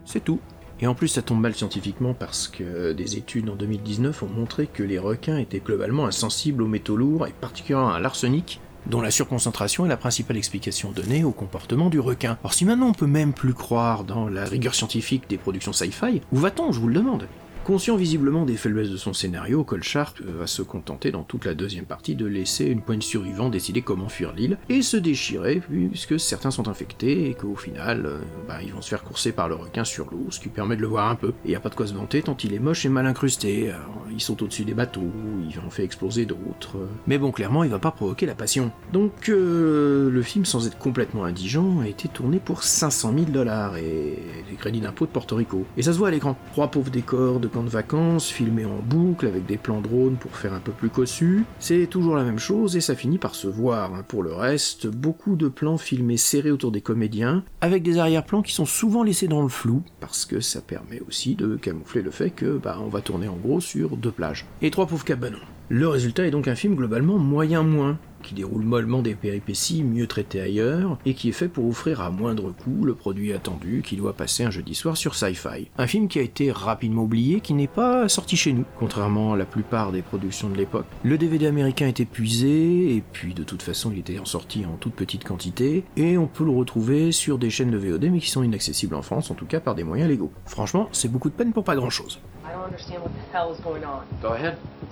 c'est 0.05 0.23
tout. 0.23 0.39
Et 0.81 0.87
en 0.87 0.95
plus, 0.95 1.09
ça 1.09 1.21
tombe 1.21 1.41
mal 1.41 1.53
scientifiquement 1.53 2.13
parce 2.13 2.47
que 2.47 2.93
des 2.93 3.17
études 3.17 3.49
en 3.49 3.55
2019 3.55 4.23
ont 4.23 4.29
montré 4.29 4.65
que 4.67 4.81
les 4.81 4.97
requins 4.97 5.37
étaient 5.37 5.59
globalement 5.59 6.05
insensibles 6.05 6.63
aux 6.63 6.67
métaux 6.67 6.95
lourds 6.95 7.27
et 7.27 7.33
particulièrement 7.33 7.91
à 7.91 7.99
l'arsenic, 7.99 8.61
dont 8.87 9.01
la 9.01 9.11
surconcentration 9.11 9.85
est 9.85 9.89
la 9.89 9.97
principale 9.97 10.37
explication 10.37 10.91
donnée 10.91 11.23
au 11.23 11.31
comportement 11.31 11.89
du 11.89 11.99
requin. 11.99 12.37
Alors 12.43 12.53
si 12.53 12.65
maintenant 12.65 12.87
on 12.87 12.93
peut 12.93 13.07
même 13.07 13.33
plus 13.33 13.53
croire 13.53 14.03
dans 14.03 14.27
la 14.27 14.45
rigueur 14.45 14.75
scientifique 14.75 15.29
des 15.29 15.37
productions 15.37 15.73
sci-fi, 15.73 16.21
où 16.31 16.37
va-t-on, 16.37 16.71
je 16.71 16.79
vous 16.79 16.87
le 16.87 16.95
demande 16.95 17.27
Conscient 17.63 17.97
visiblement 17.97 18.45
des 18.45 18.57
faiblesses 18.57 18.89
de 18.89 18.97
son 18.97 19.13
scénario, 19.13 19.63
Colchart 19.63 20.15
va 20.25 20.47
se 20.47 20.61
contenter 20.61 21.11
dans 21.11 21.23
toute 21.23 21.45
la 21.45 21.53
deuxième 21.53 21.85
partie 21.85 22.15
de 22.15 22.25
laisser 22.25 22.65
une 22.65 22.81
poignée 22.81 22.99
de 22.99 23.03
survivants 23.03 23.49
décider 23.49 23.81
comment 23.81 24.09
fuir 24.09 24.33
l'île 24.33 24.57
et 24.69 24.81
se 24.81 24.97
déchirer 24.97 25.61
puisque 25.91 26.19
certains 26.19 26.51
sont 26.51 26.67
infectés 26.67 27.29
et 27.29 27.33
qu'au 27.33 27.55
final, 27.55 28.05
euh, 28.05 28.19
bah, 28.47 28.63
ils 28.63 28.73
vont 28.73 28.81
se 28.81 28.89
faire 28.89 29.03
courser 29.03 29.31
par 29.31 29.49
le 29.49 29.55
requin 29.55 29.83
sur 29.83 30.09
l'eau, 30.09 30.27
ce 30.29 30.39
qui 30.39 30.49
permet 30.49 30.75
de 30.75 30.81
le 30.81 30.87
voir 30.87 31.09
un 31.09 31.15
peu. 31.15 31.33
Et 31.45 31.51
y 31.51 31.55
a 31.55 31.59
pas 31.59 31.69
de 31.69 31.75
quoi 31.75 31.85
se 31.85 31.93
vanter 31.93 32.21
tant 32.21 32.35
il 32.43 32.53
est 32.53 32.59
moche 32.59 32.85
et 32.85 32.89
mal 32.89 33.05
incrusté. 33.05 33.71
Ils 34.11 34.21
sont 34.21 34.41
au-dessus 34.41 34.65
des 34.65 34.73
bateaux, 34.73 35.11
ils 35.49 35.59
en 35.59 35.69
fait 35.69 35.83
exploser 35.83 36.25
d'autres. 36.25 36.77
Mais 37.07 37.17
bon, 37.17 37.31
clairement, 37.31 37.63
il 37.63 37.69
va 37.69 37.79
pas 37.79 37.91
provoquer 37.91 38.25
la 38.25 38.35
passion. 38.35 38.71
Donc, 38.93 39.29
euh, 39.29 40.09
le 40.09 40.21
film, 40.21 40.45
sans 40.45 40.65
être 40.67 40.77
complètement 40.77 41.25
indigent, 41.25 41.79
a 41.81 41.87
été 41.87 42.07
tourné 42.07 42.39
pour 42.39 42.63
500 42.63 43.13
000 43.13 43.31
dollars 43.31 43.77
et 43.77 44.17
les 44.49 44.55
crédits 44.57 44.81
d'impôt 44.81 45.05
de 45.05 45.11
Porto 45.11 45.35
Rico. 45.35 45.65
Et 45.77 45.83
ça 45.83 45.93
se 45.93 45.97
voit 45.97 46.07
à 46.07 46.11
l'écran. 46.11 46.37
Trois 46.53 46.69
pauvres 46.69 46.91
décors 46.91 47.39
de 47.39 47.47
camps 47.49 47.63
de 47.63 47.69
vacances, 47.69 48.29
filmés 48.29 48.65
en 48.65 48.79
boucle 48.83 49.27
avec 49.27 49.45
des 49.45 49.57
plans 49.57 49.81
drones 49.81 50.15
pour 50.15 50.35
faire 50.35 50.53
un 50.53 50.59
peu 50.59 50.71
plus 50.71 50.89
cossu. 50.89 51.43
C'est 51.59 51.87
toujours 51.87 52.15
la 52.15 52.23
même 52.23 52.39
chose 52.39 52.75
et 52.77 52.81
ça 52.81 52.95
finit 52.95 53.17
par 53.17 53.35
se 53.35 53.47
voir. 53.47 53.93
hein. 53.93 54.03
Pour 54.07 54.23
le 54.23 54.33
reste, 54.33 54.87
beaucoup 54.87 55.35
de 55.35 55.47
plans 55.47 55.77
filmés 55.77 56.17
serrés 56.17 56.51
autour 56.51 56.71
des 56.71 56.81
comédiens, 56.81 57.43
avec 57.61 57.83
des 57.83 57.97
arrière-plans 57.97 58.41
qui 58.41 58.53
sont 58.53 58.65
souvent 58.65 59.03
laissés 59.03 59.27
dans 59.27 59.41
le 59.41 59.49
flou, 59.49 59.83
parce 59.99 60.25
que 60.25 60.39
ça 60.39 60.61
permet 60.61 61.01
aussi 61.07 61.35
de 61.35 61.55
camoufler 61.55 62.01
le 62.01 62.11
fait 62.11 62.29
que 62.29 62.57
bah, 62.57 62.77
on 62.81 62.87
va 62.89 63.01
tourner 63.01 63.27
en 63.27 63.35
gros 63.35 63.59
sur 63.59 63.97
deux 63.97 64.11
plages. 64.11 64.45
Et 64.61 64.71
trois 64.71 64.87
pauvres 64.87 65.05
cabanons. 65.05 65.37
Le 65.71 65.87
résultat 65.87 66.25
est 66.25 66.31
donc 66.31 66.47
un 66.47 66.55
film 66.55 66.73
globalement 66.73 67.19
moyen 67.19 67.61
moins, 67.61 67.99
qui 68.23 68.33
déroule 68.33 68.63
mollement 68.63 69.03
des 69.03 69.13
péripéties 69.13 69.83
mieux 69.83 70.07
traitées 70.07 70.41
ailleurs, 70.41 70.97
et 71.05 71.13
qui 71.13 71.29
est 71.29 71.31
fait 71.31 71.47
pour 71.47 71.67
offrir 71.67 72.01
à 72.01 72.09
moindre 72.09 72.51
coût 72.51 72.85
le 72.85 72.95
produit 72.95 73.33
attendu 73.33 73.83
qui 73.85 73.95
doit 73.95 74.13
passer 74.13 74.43
un 74.43 74.49
jeudi 74.49 74.73
soir 74.73 74.97
sur 74.97 75.13
Sci-Fi. 75.13 75.69
Un 75.77 75.85
film 75.85 76.07
qui 76.07 76.17
a 76.17 76.23
été 76.23 76.51
rapidement 76.51 77.03
oublié, 77.03 77.39
qui 77.39 77.53
n'est 77.53 77.67
pas 77.67 78.09
sorti 78.09 78.35
chez 78.35 78.51
nous, 78.51 78.65
contrairement 78.79 79.33
à 79.33 79.37
la 79.37 79.45
plupart 79.45 79.91
des 79.91 80.01
productions 80.01 80.49
de 80.49 80.57
l'époque. 80.57 80.87
Le 81.03 81.19
DVD 81.19 81.45
américain 81.45 81.85
est 81.85 81.99
épuisé, 81.99 82.95
et 82.95 83.03
puis 83.13 83.35
de 83.35 83.43
toute 83.43 83.61
façon 83.61 83.91
il 83.91 83.99
était 83.99 84.17
en 84.17 84.25
sortie 84.25 84.65
en 84.65 84.75
toute 84.77 84.95
petite 84.95 85.23
quantité, 85.23 85.83
et 85.97 86.17
on 86.17 86.25
peut 86.25 86.45
le 86.45 86.49
retrouver 86.49 87.11
sur 87.11 87.37
des 87.37 87.51
chaînes 87.51 87.69
de 87.69 87.77
VOD 87.77 88.09
mais 88.11 88.19
qui 88.19 88.31
sont 88.31 88.41
inaccessibles 88.41 88.95
en 88.95 89.03
France, 89.03 89.29
en 89.29 89.35
tout 89.35 89.45
cas 89.45 89.59
par 89.59 89.75
des 89.75 89.83
moyens 89.83 90.09
légaux. 90.09 90.31
Franchement, 90.47 90.89
c'est 90.93 91.11
beaucoup 91.11 91.29
de 91.29 91.35
peine 91.35 91.53
pour 91.53 91.63
pas 91.63 91.75
grand 91.75 91.91
chose. 91.91 92.19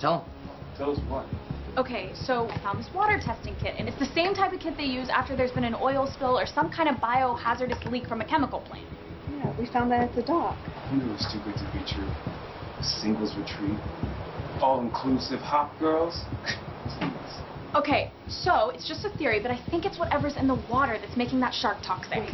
don't 0.00 0.22
understand 0.80 1.10
what 1.10 1.18
the 1.18 1.18
hell 1.18 1.18
is 1.18 1.18
going 1.18 1.18
on. 1.18 1.18
Go 1.18 1.18
ahead. 1.18 1.18
Tell 1.18 1.18
him. 1.18 1.18
Tell 1.18 1.18
us 1.18 1.26
what? 1.26 1.48
Okay, 1.78 2.12
so 2.14 2.48
I 2.48 2.58
found 2.62 2.78
this 2.78 2.92
water 2.94 3.20
testing 3.20 3.54
kit, 3.62 3.74
and 3.78 3.88
it's 3.88 3.98
the 3.98 4.12
same 4.14 4.34
type 4.34 4.52
of 4.52 4.60
kit 4.60 4.76
they 4.76 4.84
use 4.84 5.08
after 5.08 5.36
there's 5.36 5.52
been 5.52 5.64
an 5.64 5.74
oil 5.74 6.06
spill 6.06 6.38
or 6.38 6.46
some 6.46 6.70
kind 6.70 6.88
of 6.88 6.96
biohazardous 6.96 7.84
leak 7.90 8.06
from 8.06 8.20
a 8.20 8.24
chemical 8.24 8.60
plant. 8.60 8.86
Yeah, 9.30 9.52
we 9.58 9.66
found 9.66 9.90
that 9.92 10.02
at 10.02 10.14
the 10.14 10.22
dock. 10.22 10.56
I 10.66 10.94
knew 10.94 11.04
it 11.04 11.12
was 11.12 11.26
too 11.32 11.40
good 11.44 11.56
to 11.56 11.64
be 11.72 11.84
true. 11.86 12.08
A 12.78 12.82
singles 12.82 13.36
retreat. 13.36 13.78
All 14.60 14.80
inclusive 14.80 15.40
hop 15.40 15.78
girls. 15.78 16.24
Okay, 17.74 18.12
so 18.28 18.70
it's 18.70 18.88
just 18.88 19.04
a 19.04 19.10
theory, 19.10 19.40
but 19.40 19.50
I 19.50 19.60
think 19.70 19.84
it's 19.84 19.98
whatever's 19.98 20.36
in 20.36 20.46
the 20.48 20.54
water 20.54 20.98
that's 20.98 21.16
making 21.16 21.40
that 21.40 21.52
shark 21.52 21.78
toxic. 21.82 22.30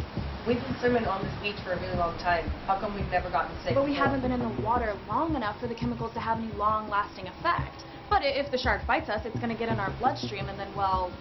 We've 0.47 0.61
been 0.61 0.75
swimming 0.79 1.05
on 1.05 1.23
this 1.23 1.33
beach 1.41 1.61
for 1.63 1.73
a 1.73 1.79
really 1.81 1.97
long 1.97 2.17
time. 2.19 2.49
How 2.67 2.79
come 2.79 2.95
we've 2.95 3.09
never 3.11 3.29
gotten 3.29 3.55
sick? 3.63 3.75
But 3.75 3.83
we 3.83 3.93
haven't 3.93 4.21
been 4.21 4.31
in 4.31 4.39
the 4.39 4.61
water 4.61 4.95
long 5.07 5.35
enough 5.35 5.59
for 5.59 5.67
the 5.67 5.75
chemicals 5.75 6.13
to 6.13 6.19
have 6.19 6.37
any 6.37 6.51
long 6.53 6.89
lasting 6.89 7.27
effect. 7.27 7.83
But 8.09 8.21
if 8.23 8.49
the 8.51 8.57
shark 8.57 8.85
bites 8.87 9.09
us, 9.09 9.25
it's 9.25 9.37
going 9.37 9.49
to 9.49 9.55
get 9.55 9.69
in 9.69 9.79
our 9.79 9.91
bloodstream, 9.99 10.47
and 10.47 10.57
then, 10.57 10.73
well, 10.75 11.11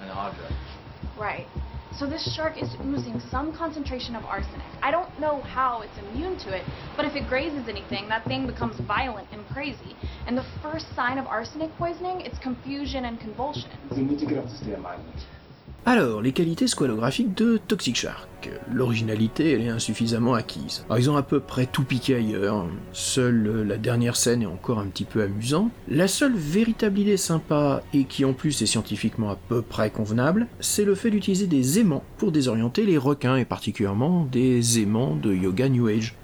And 0.00 0.10
Audra. 0.10 0.52
right. 1.16 1.48
So 1.98 2.06
this 2.06 2.34
shark 2.34 2.60
is 2.60 2.74
oozing 2.84 3.20
some 3.30 3.54
concentration 3.54 4.16
of 4.16 4.24
arsenic. 4.24 4.66
I 4.82 4.90
don't 4.90 5.18
know 5.20 5.42
how 5.42 5.82
it's 5.82 5.98
immune 5.98 6.38
to 6.38 6.52
it, 6.56 6.64
but 6.96 7.04
if 7.04 7.14
it 7.14 7.28
grazes 7.28 7.68
anything, 7.68 8.08
that 8.08 8.24
thing 8.24 8.46
becomes 8.46 8.80
violent 8.80 9.28
and 9.30 9.46
crazy. 9.46 9.96
And 10.26 10.36
the 10.36 10.44
first 10.62 10.86
sign 10.96 11.18
of 11.18 11.26
arsenic 11.26 11.70
poisoning, 11.76 12.22
it's 12.22 12.38
confusion 12.38 13.04
and 13.04 13.20
convulsions. 13.20 13.92
We 13.94 14.04
need 14.04 14.18
to 14.20 14.26
get 14.26 14.38
up 14.38 14.46
to 14.46 14.56
Stan 14.56 14.86
Island. 14.86 15.22
Alors, 15.84 16.22
les 16.22 16.30
qualités 16.30 16.68
squalographiques 16.68 17.36
de 17.36 17.58
Toxic 17.66 17.96
Shark. 17.96 18.50
L'originalité, 18.72 19.50
elle 19.52 19.62
est 19.62 19.68
insuffisamment 19.68 20.34
acquise. 20.34 20.84
Ils 20.96 21.10
ont 21.10 21.16
à 21.16 21.24
peu 21.24 21.40
près 21.40 21.66
tout 21.66 21.82
piqué 21.82 22.14
ailleurs. 22.14 22.66
Seule 22.92 23.46
euh, 23.48 23.64
la 23.64 23.78
dernière 23.78 24.14
scène 24.14 24.42
est 24.42 24.46
encore 24.46 24.78
un 24.78 24.86
petit 24.86 25.04
peu 25.04 25.22
amusante. 25.22 25.72
La 25.88 26.06
seule 26.06 26.36
véritable 26.36 27.00
idée 27.00 27.16
sympa, 27.16 27.82
et 27.92 28.04
qui 28.04 28.24
en 28.24 28.32
plus 28.32 28.62
est 28.62 28.66
scientifiquement 28.66 29.30
à 29.30 29.36
peu 29.48 29.60
près 29.60 29.90
convenable, 29.90 30.46
c'est 30.60 30.84
le 30.84 30.94
fait 30.94 31.10
d'utiliser 31.10 31.48
des 31.48 31.80
aimants 31.80 32.04
pour 32.16 32.30
désorienter 32.30 32.86
les 32.86 32.98
requins, 32.98 33.36
et 33.36 33.44
particulièrement 33.44 34.28
des 34.30 34.78
aimants 34.78 35.16
de 35.16 35.34
yoga 35.34 35.68
New 35.68 35.88
Age. 35.88 36.14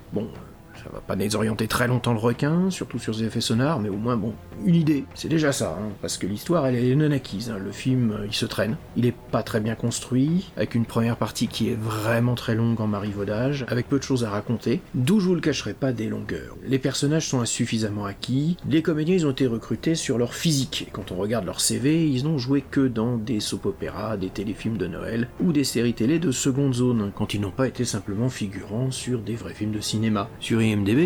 Ça 0.89 0.95
va 0.95 1.01
pas 1.03 1.17
désorienter 1.17 1.69
très 1.69 1.87
longtemps 1.87 2.15
le 2.15 2.19
requin, 2.19 2.71
surtout 2.71 2.99
sur 2.99 3.15
ses 3.15 3.25
effets 3.25 3.43
sonores, 3.43 3.79
mais 3.79 3.91
au 3.91 3.97
moins, 3.97 4.17
bon, 4.17 4.33
une 4.65 4.75
idée, 4.75 5.05
c'est 5.15 5.29
déjà 5.29 5.53
ça, 5.53 5.77
hein, 5.79 5.91
parce 6.01 6.17
que 6.17 6.27
l'histoire, 6.27 6.67
elle 6.67 6.77
est 6.77 6.95
non 6.95 7.11
acquise. 7.11 7.51
hein. 7.51 7.59
Le 7.63 7.73
film, 7.73 8.13
euh, 8.13 8.27
il 8.27 8.33
se 8.33 8.47
traîne, 8.47 8.77
il 8.97 9.05
est 9.05 9.15
pas 9.31 9.43
très 9.43 9.61
bien 9.61 9.75
construit, 9.75 10.51
avec 10.57 10.75
une 10.75 10.87
première 10.87 11.17
partie 11.17 11.47
qui 11.47 11.69
est 11.69 11.79
vraiment 11.79 12.35
très 12.35 12.55
longue 12.55 12.81
en 12.81 12.87
marivaudage, 12.87 13.67
avec 13.69 13.87
peu 13.89 13.99
de 13.99 14.03
choses 14.03 14.25
à 14.25 14.31
raconter, 14.31 14.81
d'où 14.95 15.21
je 15.21 15.27
vous 15.29 15.35
le 15.35 15.43
cacherai 15.43 15.75
pas 15.75 15.93
des 15.93 16.09
longueurs. 16.09 16.57
Les 16.67 16.79
personnages 16.79 17.29
sont 17.29 17.41
insuffisamment 17.41 18.07
acquis, 18.07 18.57
les 18.67 18.81
comédiens, 18.81 19.15
ils 19.15 19.27
ont 19.27 19.33
été 19.33 19.47
recrutés 19.47 19.95
sur 19.95 20.17
leur 20.17 20.33
physique, 20.33 20.87
et 20.89 20.91
quand 20.91 21.13
on 21.13 21.17
regarde 21.17 21.45
leur 21.45 21.61
CV, 21.61 22.09
ils 22.09 22.25
n'ont 22.25 22.39
joué 22.39 22.63
que 22.63 22.89
dans 22.89 23.19
des 23.19 23.41
soap-opéras, 23.41 24.17
des 24.17 24.31
téléfilms 24.31 24.79
de 24.79 24.87
Noël, 24.87 25.29
ou 25.41 25.53
des 25.53 25.65
séries 25.65 25.93
télé 25.93 26.19
de 26.19 26.31
seconde 26.31 26.73
zone, 26.73 27.13
quand 27.15 27.35
ils 27.35 27.43
n'ont 27.43 27.51
pas 27.51 27.69
été 27.69 27.85
simplement 27.85 28.31
figurants 28.31 28.91
sur 28.91 29.21
des 29.21 29.35
vrais 29.35 29.53
films 29.53 29.73
de 29.73 29.81
cinéma. 29.81 30.31
Sur 30.41 30.61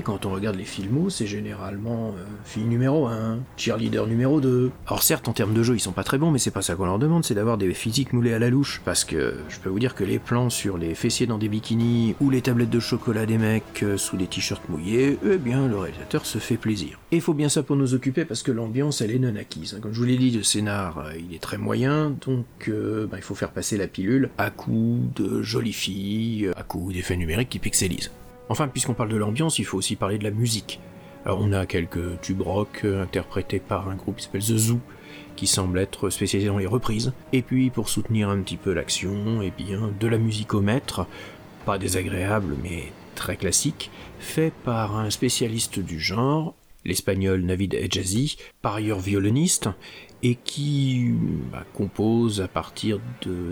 quand 0.04 0.26
on 0.26 0.30
regarde 0.30 0.56
les 0.56 0.64
filmos, 0.64 1.14
c'est 1.14 1.26
généralement 1.26 2.08
euh, 2.08 2.24
fille 2.44 2.64
numéro 2.64 3.06
1, 3.06 3.38
cheerleader 3.56 4.06
numéro 4.06 4.40
2. 4.40 4.70
Alors 4.87 5.02
certes, 5.02 5.28
en 5.28 5.32
termes 5.32 5.54
de 5.54 5.62
jeu, 5.62 5.74
ils 5.74 5.80
sont 5.80 5.92
pas 5.92 6.04
très 6.04 6.18
bons, 6.18 6.30
mais 6.30 6.38
c'est 6.38 6.50
pas 6.50 6.62
ça 6.62 6.74
qu'on 6.74 6.85
leur 6.85 6.98
demande, 6.98 7.24
c'est 7.24 7.35
d'avoir 7.35 7.58
des 7.58 7.72
physiques 7.74 8.12
moulés 8.12 8.32
à 8.32 8.38
la 8.38 8.50
louche. 8.50 8.82
Parce 8.85 9.04
que 9.04 9.35
je 9.48 9.58
peux 9.58 9.70
vous 9.70 9.78
dire 9.78 9.94
que 9.94 10.04
les 10.04 10.18
plans 10.18 10.50
sur 10.50 10.78
les 10.78 10.94
fessiers 10.94 11.26
dans 11.26 11.38
des 11.38 11.48
bikinis, 11.48 12.14
ou 12.20 12.30
les 12.30 12.42
tablettes 12.42 12.70
de 12.70 12.80
chocolat 12.80 13.26
des 13.26 13.38
mecs 13.38 13.82
euh, 13.82 13.96
sous 13.96 14.16
des 14.16 14.26
t-shirts 14.26 14.68
mouillés, 14.68 15.18
eh 15.24 15.38
bien, 15.38 15.68
le 15.68 15.76
réalisateur 15.76 16.26
se 16.26 16.38
fait 16.38 16.56
plaisir. 16.56 16.98
Et 17.11 17.16
il 17.16 17.22
faut 17.22 17.35
bien 17.35 17.48
ça 17.48 17.62
pour 17.62 17.76
nous 17.76 17.94
occuper, 17.94 18.24
parce 18.24 18.42
que 18.42 18.52
l'ambiance, 18.52 19.00
elle 19.00 19.11
est 19.11 19.18
non 19.18 19.37
acquise. 19.37 19.78
Comme 19.80 19.92
je 19.92 19.98
vous 19.98 20.06
l'ai 20.06 20.18
dit, 20.18 20.30
le 20.30 20.42
scénar, 20.42 20.98
euh, 20.98 21.12
il 21.18 21.35
est 21.35 21.42
très 21.42 21.58
moyen, 21.58 22.14
donc 22.24 22.46
bah, 22.68 23.16
il 23.16 23.22
faut 23.22 23.35
faire 23.35 23.50
passer 23.50 23.76
la 23.76 23.87
pilule 23.87 24.30
à 24.38 24.50
coups 24.50 25.14
de 25.16 25.42
jolies 25.42 25.72
filles, 25.72 26.50
à 26.56 26.62
coups 26.62 26.94
d'effets 26.94 27.16
numériques 27.16 27.50
qui 27.50 27.58
pixelisent. 27.58 28.11
Enfin, 28.48 28.68
puisqu'on 28.68 28.94
parle 28.94 29.11
de 29.11 29.16
l'ambiance, 29.16 29.59
il 29.59 29.64
faut 29.64 29.78
aussi 29.78 29.96
parler 29.96 30.18
de 30.18 30.24
la 30.24 30.31
musique. 30.31 30.81
Alors, 31.24 31.40
on 31.40 31.52
a 31.52 31.66
quelques 31.66 32.20
tubes 32.20 32.42
rock 32.42 32.81
euh, 32.85 33.02
interprétés 33.02 33.61
par 33.61 33.88
un 33.88 33.94
groupe 33.94 34.16
qui 34.16 34.24
s'appelle 34.24 34.42
The 34.42 34.57
Zoo, 34.57 34.81
qui 35.37 35.46
semble 35.46 35.78
être 35.78 36.11
spécialisé 36.11 36.50
dans 36.50 36.59
les 36.59 36.66
reprises. 36.66 37.12
Et 37.33 37.42
puis, 37.42 37.70
pour 37.70 37.88
soutenir 37.88 38.28
un 38.28 38.40
petit 38.40 38.57
peu 38.57 38.72
l'action, 38.72 39.40
eh 39.40 39.52
bien, 39.57 39.90
de 39.98 40.09
la 40.09 40.18
musique 40.18 40.55
au 40.55 40.61
maître, 40.61 41.07
pas 41.64 41.78
désagréable, 41.78 42.57
mais 42.62 42.92
très 43.14 43.37
classique, 43.37 43.90
fait 44.18 44.52
par 44.64 44.96
un 44.98 45.11
spécialiste 45.11 45.78
du 45.78 46.00
genre, 46.00 46.55
l'espagnol 46.84 47.42
Navid 47.42 47.74
Ejazi, 47.74 48.36
par 48.60 48.74
ailleurs 48.76 49.00
violoniste, 49.00 49.68
et 50.22 50.36
qui 50.36 51.12
bah, 51.50 51.64
compose 51.74 52.40
à 52.40 52.48
partir 52.48 53.00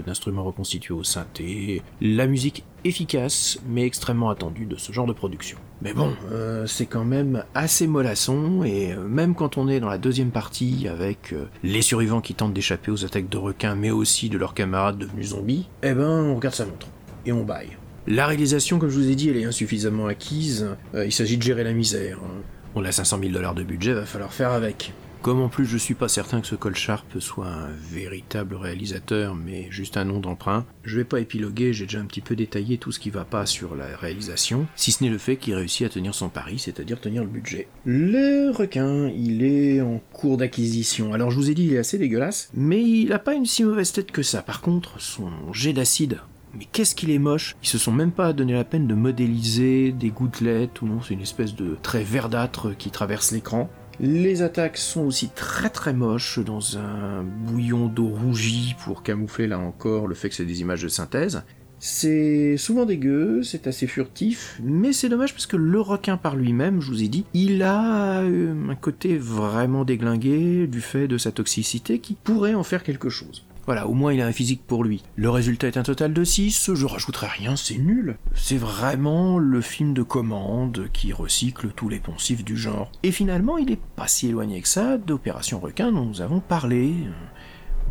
d'instruments 0.07 0.45
reconstitués 0.45 0.95
au 0.95 1.03
synthé 1.03 1.83
la 2.01 2.27
musique 2.29 2.65
efficace 2.85 3.59
mais 3.69 3.85
extrêmement 3.85 4.31
attendue 4.31 4.67
de 4.67 4.77
ce 4.77 4.93
genre 4.93 5.07
de 5.07 5.13
production. 5.13 5.59
Mais 5.83 5.93
bon, 5.93 6.13
euh, 6.31 6.67
c'est 6.67 6.87
quand 6.87 7.05
même 7.05 7.45
assez 7.55 7.87
mollasson 7.89 8.63
et 8.63 8.93
euh, 8.93 9.05
même 9.07 9.35
quand 9.35 9.59
on 9.59 9.69
est 9.69 9.81
dans 9.81 9.89
la 9.89 9.99
deuxième 9.99 10.31
partie 10.31 10.87
avec 10.89 11.33
euh, 11.33 11.49
les 11.65 11.83
survivants 11.83 12.21
qui 12.21 12.35
tentent 12.35 12.55
d'échapper 12.55 12.93
aux 12.93 13.05
attaques 13.05 13.29
de 13.29 13.37
requins 13.37 13.75
mais 13.75 13.91
aussi 13.91 14.29
de 14.29 14.39
leurs 14.39 14.55
camarades 14.55 14.99
devenus 14.99 15.31
zombies, 15.31 15.69
eh 15.83 15.93
ben 15.93 16.09
on 16.09 16.37
regarde 16.37 16.55
sa 16.55 16.67
montre 16.67 16.87
et 17.27 17.33
on 17.33 17.43
baille. 17.45 17.77
La 18.07 18.27
réalisation, 18.27 18.79
comme 18.79 18.89
je 18.89 18.97
vous 18.99 19.11
ai 19.11 19.15
dit, 19.15 19.29
elle 19.29 19.37
est 19.37 19.45
insuffisamment 19.45 20.07
acquise. 20.07 20.69
Il 20.95 21.13
s'agit 21.13 21.37
de 21.37 21.43
gérer 21.43 21.65
la 21.65 21.75
misère. 21.75 22.19
hein. 22.25 22.41
On 22.75 22.85
a 22.85 22.93
500 22.93 23.19
000 23.21 23.33
dollars 23.33 23.55
de 23.55 23.65
budget, 23.65 23.93
va 23.93 24.07
falloir 24.07 24.33
faire 24.33 24.53
avec. 24.53 24.93
Comme 25.23 25.43
en 25.43 25.51
plus 25.51 25.67
je 25.67 25.77
suis 25.77 25.95
pas 25.95 26.09
certain 26.09 26.41
que 26.41 26.47
ce 26.47 26.55
Cole 26.55 26.77
Sharp 26.77 27.19
soit 27.19 27.49
un 27.49 27.69
véritable 27.93 28.55
réalisateur, 28.55 29.35
mais 29.35 29.67
juste 29.71 29.99
un 29.99 30.07
nom 30.07 30.19
d'emprunt, 30.19 30.65
je 30.83 30.97
vais 30.97 31.05
pas 31.05 31.21
épiloguer, 31.21 31.75
j'ai 31.75 31.85
déjà 31.85 32.01
un 32.01 32.07
petit 32.07 32.23
peu 32.23 32.35
détaillé 32.35 32.79
tout 32.79 32.91
ce 32.91 32.99
qui 32.99 33.11
va 33.11 33.25
pas 33.25 33.45
sur 33.45 33.75
la 33.75 33.85
réalisation, 33.97 34.67
si 34.77 34.93
ce 34.93 35.05
n'est 35.05 35.11
le 35.11 35.19
fait 35.19 35.37
qu'il 35.37 35.55
réussit 35.55 35.85
à 35.87 35.91
tenir 35.91 36.15
son 36.15 36.31
pari, 36.31 36.59
c'est-à-dire 36.59 36.99
tenir 36.99 37.23
le 37.23 37.29
budget. 37.29 37.69
Le 37.85 38.51
requin, 38.51 39.09
il 39.09 39.43
est 39.43 39.83
en 39.83 40.01
cours 40.13 40.39
d'acquisition. 40.39 41.13
Alors 41.13 41.31
je 41.31 41.37
vous 41.37 41.51
ai 41.51 41.55
dit, 41.55 41.67
il 41.67 41.75
est 41.75 41.79
assez 41.79 41.99
dégueulasse, 41.99 42.51
mais 42.55 42.83
il 42.83 43.13
a 43.13 43.19
pas 43.19 43.35
une 43.35 43.47
si 43.47 43.63
mauvaise 43.63 43.93
tête 43.93 44.13
que 44.13 44.23
ça. 44.23 44.41
Par 44.41 44.63
contre, 44.63 45.01
son 45.01 45.53
jet 45.53 45.75
d'acide 45.75 46.21
mais 46.57 46.67
qu'est-ce 46.73 46.95
qu'il 46.95 47.11
est 47.11 47.19
moche 47.19 47.57
Ils 47.63 47.69
se 47.69 47.79
sont 47.79 47.93
même 47.93 48.13
pas 48.13 48.33
donné 48.33 48.53
la 48.53 48.65
peine 48.65 48.87
de 48.87 48.95
modéliser 48.95 49.93
des 49.93 50.11
gouttelettes 50.11 50.83
ou 50.83 50.87
non, 50.87 51.01
c'est 51.01 51.15
une 51.15 51.21
espèce 51.21 51.55
de 51.55 51.77
trait 51.83 52.03
verdâtre 52.03 52.77
qui 52.77 52.91
traverse 52.91 53.31
l'écran. 53.31 53.71
Les 54.01 54.41
attaques 54.41 54.79
sont 54.79 55.03
aussi 55.03 55.29
très 55.29 55.69
très 55.69 55.93
moches 55.93 56.39
dans 56.39 56.79
un 56.79 57.23
bouillon 57.23 57.87
d'eau 57.87 58.09
rougie 58.09 58.75
pour 58.85 59.03
camoufler 59.03 59.47
là 59.47 59.59
encore 59.59 60.07
le 60.07 60.15
fait 60.15 60.31
que 60.31 60.35
c'est 60.35 60.47
des 60.47 60.63
images 60.63 60.83
de 60.83 60.89
synthèse. 60.89 61.43
C'est 61.79 62.57
souvent 62.59 62.85
dégueu, 62.85 63.43
c'est 63.43 63.67
assez 63.67 63.87
furtif, 63.87 64.61
mais 64.63 64.93
c'est 64.93 65.09
dommage 65.09 65.33
parce 65.33 65.47
que 65.47 65.57
le 65.57 65.81
requin 65.81 66.19
par 66.19 66.37
lui-même, 66.37 66.81
je 66.81 66.91
vous 66.91 67.03
ai 67.03 67.09
dit, 67.09 67.25
il 67.33 67.63
a 67.63 68.21
euh, 68.21 68.55
un 68.69 68.75
côté 68.75 69.17
vraiment 69.17 69.87
déglingué 69.87 70.67
du 70.67 70.83
fait 70.83 71.09
de 71.09 71.17
sa 71.17 71.33
toxicité 71.33 71.99
qui 71.99 72.15
pourrait 72.15 72.55
en 72.55 72.65
faire 72.65 72.83
quelque 72.83 73.09
chose. 73.09 73.47
Voilà, 73.71 73.87
au 73.87 73.95
moins 73.95 74.13
il 74.13 74.21
a 74.21 74.27
un 74.27 74.33
physique 74.33 74.67
pour 74.67 74.83
lui. 74.83 75.05
Le 75.15 75.31
résultat 75.31 75.69
est 75.69 75.77
un 75.77 75.85
total 75.85 76.13
de 76.13 76.25
6, 76.25 76.75
je 76.75 76.87
rajouterai 76.87 77.29
rien, 77.29 77.55
c'est 77.55 77.79
nul. 77.79 78.17
C'est 78.35 78.57
vraiment 78.57 79.39
le 79.39 79.61
film 79.61 79.95
de 79.95 80.03
commande 80.03 80.89
qui 80.93 81.13
recycle 81.13 81.69
tous 81.69 81.89
les 81.89 82.01
poncifs 82.01 82.43
du 82.43 82.57
genre. 82.57 82.91
Et 83.05 83.13
finalement, 83.13 83.59
il 83.59 83.71
est 83.71 83.79
pas 83.95 84.09
si 84.09 84.27
éloigné 84.27 84.61
que 84.61 84.67
ça 84.67 84.99
d'Opération 84.99 85.61
Requin 85.61 85.93
dont 85.93 86.05
nous 86.05 86.21
avons 86.21 86.41
parlé. 86.41 86.95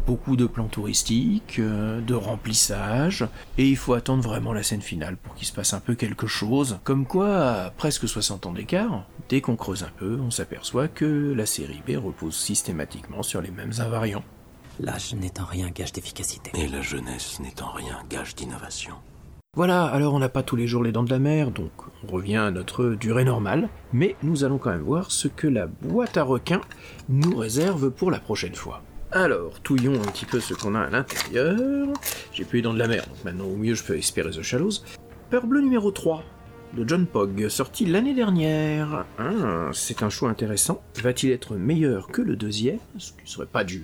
Beaucoup 0.05 0.35
de 0.35 0.47
plans 0.47 0.67
touristiques, 0.67 1.59
euh, 1.59 2.01
de 2.01 2.13
remplissage, 2.13 3.25
et 3.57 3.65
il 3.65 3.77
faut 3.77 3.93
attendre 3.93 4.21
vraiment 4.21 4.51
la 4.51 4.63
scène 4.63 4.81
finale 4.81 5.15
pour 5.15 5.33
qu'il 5.35 5.47
se 5.47 5.53
passe 5.53 5.73
un 5.73 5.79
peu 5.79 5.95
quelque 5.95 6.27
chose. 6.27 6.79
Comme 6.83 7.05
quoi, 7.05 7.51
à 7.51 7.69
presque 7.69 8.05
60 8.05 8.47
ans 8.47 8.51
d'écart, 8.51 9.07
dès 9.29 9.39
qu'on 9.39 9.55
creuse 9.55 9.83
un 9.83 9.91
peu, 9.95 10.19
on 10.21 10.29
s'aperçoit 10.29 10.89
que 10.89 11.33
la 11.33 11.45
série 11.45 11.81
B 11.87 11.91
repose 11.91 12.35
systématiquement 12.35 13.23
sur 13.23 13.41
les 13.41 13.51
mêmes 13.51 13.71
invariants. 13.79 14.25
L'âge 14.81 15.13
n'est 15.13 15.39
en 15.41 15.45
rien 15.45 15.69
gage 15.71 15.91
d'efficacité. 15.91 16.51
Et 16.55 16.67
la 16.67 16.81
jeunesse 16.81 17.39
n'est 17.41 17.61
en 17.61 17.71
rien 17.71 17.99
gage 18.09 18.33
d'innovation. 18.35 18.93
Voilà, 19.55 19.85
alors 19.85 20.13
on 20.13 20.19
n'a 20.19 20.29
pas 20.29 20.43
tous 20.43 20.55
les 20.55 20.67
jours 20.67 20.83
les 20.83 20.93
dents 20.93 21.03
de 21.03 21.09
la 21.09 21.19
mer, 21.19 21.51
donc 21.51 21.71
on 22.07 22.11
revient 22.11 22.37
à 22.37 22.51
notre 22.51 22.91
durée 22.91 23.25
normale, 23.25 23.67
mais 23.91 24.15
nous 24.23 24.45
allons 24.45 24.57
quand 24.57 24.69
même 24.69 24.81
voir 24.81 25.11
ce 25.11 25.27
que 25.27 25.47
la 25.47 25.67
boîte 25.67 26.15
à 26.17 26.23
requins 26.23 26.61
nous 27.09 27.35
réserve 27.35 27.89
pour 27.89 28.09
la 28.09 28.19
prochaine 28.19 28.55
fois. 28.55 28.81
Alors, 29.11 29.59
touillons 29.59 29.95
un 29.95 30.11
petit 30.11 30.25
peu 30.25 30.39
ce 30.39 30.53
qu'on 30.53 30.75
a 30.75 30.81
à 30.81 30.89
l'intérieur. 30.89 31.87
J'ai 32.31 32.45
plus 32.45 32.59
les 32.59 32.61
dents 32.61 32.73
de 32.73 32.79
la 32.79 32.87
mer, 32.87 33.05
donc 33.07 33.25
maintenant 33.25 33.47
au 33.47 33.57
mieux 33.57 33.73
je 33.73 33.83
peux 33.83 33.97
espérer 33.97 34.29
The 34.29 34.43
Shallows. 34.43 34.83
Peur 35.29 35.45
bleue 35.45 35.61
numéro 35.61 35.91
3 35.91 36.23
de 36.77 36.87
John 36.87 37.07
Pogg, 37.07 37.49
sorti 37.49 37.85
l'année 37.85 38.13
dernière. 38.13 39.05
Ah, 39.17 39.71
c'est 39.73 40.03
un 40.03 40.09
choix 40.09 40.29
intéressant. 40.29 40.81
Va-t-il 41.01 41.33
être 41.33 41.55
meilleur 41.55 42.07
que 42.07 42.21
le 42.21 42.35
deuxième? 42.35 42.77
Ce 42.99 43.11
qui 43.11 43.29
serait 43.29 43.47
pas 43.47 43.63
dur. 43.63 43.81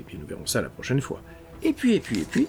Et 0.00 0.02
puis 0.02 0.18
nous 0.18 0.26
verrons 0.26 0.46
ça 0.46 0.62
la 0.62 0.70
prochaine 0.70 1.00
fois. 1.00 1.20
Et 1.62 1.72
puis, 1.72 1.94
et 1.94 2.00
puis, 2.00 2.20
et 2.20 2.24
puis. 2.24 2.46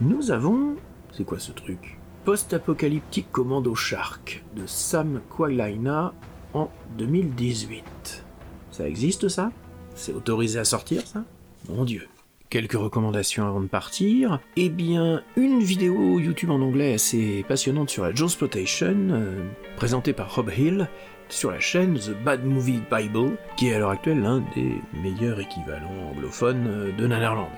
Nous 0.00 0.30
avons. 0.30 0.76
C'est 1.12 1.24
quoi 1.24 1.38
ce 1.38 1.52
truc? 1.52 1.98
Post-apocalyptique 2.24 3.30
Commando 3.30 3.74
Shark 3.74 4.42
de 4.56 4.66
Sam 4.66 5.20
Quailina 5.28 6.12
en 6.54 6.70
2018. 6.96 8.24
Ça 8.70 8.88
existe 8.88 9.28
ça? 9.28 9.50
C'est 9.94 10.12
autorisé 10.12 10.58
à 10.58 10.64
sortir 10.64 11.06
ça? 11.06 11.24
Mon 11.68 11.84
dieu. 11.84 12.06
Quelques 12.50 12.74
recommandations 12.74 13.46
avant 13.46 13.60
de 13.60 13.66
partir. 13.66 14.40
Eh 14.56 14.70
bien, 14.70 15.22
une 15.36 15.60
vidéo 15.60 16.18
YouTube 16.18 16.50
en 16.50 16.62
anglais 16.62 16.94
assez 16.94 17.44
passionnante 17.46 17.90
sur 17.90 18.04
la 18.04 18.14
Joesploitation, 18.14 18.96
euh, 19.10 19.44
présentée 19.76 20.14
par 20.14 20.34
Rob 20.34 20.50
Hill, 20.56 20.88
sur 21.28 21.50
la 21.50 21.60
chaîne 21.60 21.98
The 21.98 22.10
Bad 22.24 22.44
Movie 22.44 22.82
Bible, 22.90 23.36
qui 23.56 23.68
est 23.68 23.74
à 23.74 23.78
l'heure 23.78 23.90
actuelle 23.90 24.20
l'un 24.20 24.42
des 24.54 24.80
meilleurs 24.92 25.40
équivalents 25.40 26.10
anglophones 26.10 26.66
euh, 26.68 26.92
de 26.92 27.06
Nanarland. 27.06 27.50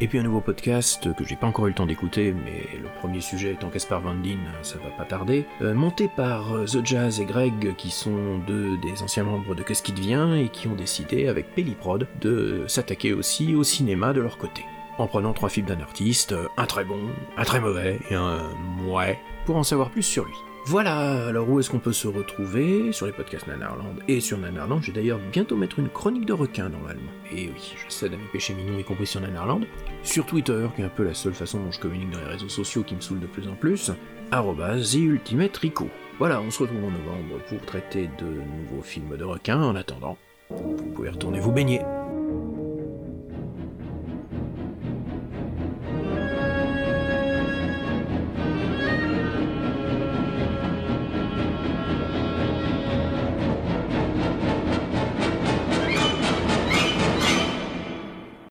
Et 0.00 0.08
puis 0.08 0.18
un 0.18 0.24
nouveau 0.24 0.40
podcast 0.40 1.14
que 1.14 1.24
j'ai 1.24 1.36
pas 1.36 1.46
encore 1.46 1.66
eu 1.66 1.68
le 1.68 1.74
temps 1.74 1.86
d'écouter, 1.86 2.32
mais 2.32 2.66
le 2.78 2.88
premier 2.98 3.20
sujet 3.20 3.52
étant 3.52 3.68
Caspar 3.68 4.00
Van 4.00 4.14
Dien, 4.14 4.38
ça 4.62 4.76
va 4.78 4.90
pas 4.90 5.04
tarder, 5.04 5.46
euh, 5.62 5.72
monté 5.72 6.08
par 6.08 6.52
euh, 6.52 6.64
The 6.64 6.84
Jazz 6.84 7.20
et 7.20 7.24
Greg, 7.24 7.76
qui 7.76 7.90
sont 7.90 8.38
deux 8.46 8.76
des 8.78 9.02
anciens 9.02 9.22
membres 9.22 9.54
de 9.54 9.62
Qu'est-ce 9.62 9.84
qui 9.84 9.92
devient, 9.92 10.30
et 10.36 10.48
qui 10.48 10.66
ont 10.66 10.74
décidé, 10.74 11.28
avec 11.28 11.54
Pelliprod, 11.54 12.08
de 12.20 12.64
s'attaquer 12.66 13.12
aussi 13.12 13.54
au 13.54 13.62
cinéma 13.62 14.12
de 14.12 14.20
leur 14.20 14.36
côté. 14.36 14.64
En 14.98 15.06
prenant 15.06 15.32
trois 15.32 15.48
films 15.48 15.66
d'un 15.66 15.80
artiste, 15.80 16.34
un 16.56 16.66
très 16.66 16.84
bon, 16.84 16.98
un 17.36 17.44
très 17.44 17.60
mauvais 17.60 17.98
et 18.10 18.14
un 18.14 18.50
mouais, 18.82 19.18
pour 19.44 19.56
en 19.56 19.62
savoir 19.62 19.90
plus 19.90 20.02
sur 20.02 20.24
lui. 20.24 20.34
Voilà, 20.66 21.26
alors 21.26 21.48
où 21.50 21.60
est-ce 21.60 21.68
qu'on 21.68 21.78
peut 21.78 21.92
se 21.92 22.08
retrouver? 22.08 22.90
Sur 22.92 23.04
les 23.04 23.12
podcasts 23.12 23.46
Nanarland 23.46 23.96
et 24.08 24.20
sur 24.20 24.38
Nanarland. 24.38 24.80
Je 24.80 24.86
vais 24.86 24.94
d'ailleurs 24.94 25.20
bientôt 25.30 25.56
mettre 25.56 25.78
une 25.78 25.90
chronique 25.90 26.24
de 26.24 26.32
requin 26.32 26.70
normalement. 26.70 27.12
Et 27.30 27.48
oui, 27.48 27.74
je 27.76 27.92
cède 27.92 28.14
à 28.14 28.16
mes 28.16 28.24
péchés 28.32 28.54
mignons, 28.54 28.78
y 28.78 28.84
compris 28.84 29.06
sur 29.06 29.20
Nanarland. 29.20 29.66
Sur 30.02 30.24
Twitter, 30.24 30.66
qui 30.74 30.80
est 30.80 30.86
un 30.86 30.88
peu 30.88 31.04
la 31.04 31.12
seule 31.12 31.34
façon 31.34 31.60
dont 31.60 31.70
je 31.70 31.80
communique 31.80 32.10
dans 32.10 32.20
les 32.20 32.32
réseaux 32.32 32.48
sociaux 32.48 32.82
qui 32.82 32.94
me 32.94 33.02
saoule 33.02 33.20
de 33.20 33.26
plus 33.26 33.46
en 33.46 33.54
plus. 33.56 33.92
Arrobas 34.30 34.94
Ultimate 34.94 35.56
Rico. 35.58 35.86
Voilà, 36.18 36.40
on 36.40 36.50
se 36.50 36.62
retrouve 36.62 36.84
en 36.84 36.90
novembre 36.90 37.44
pour 37.46 37.60
traiter 37.66 38.08
de 38.18 38.24
nouveaux 38.24 38.82
films 38.82 39.18
de 39.18 39.24
requins. 39.24 39.62
En 39.62 39.76
attendant, 39.76 40.16
vous 40.48 40.92
pouvez 40.94 41.10
retourner 41.10 41.40
vous 41.40 41.52
baigner. 41.52 41.80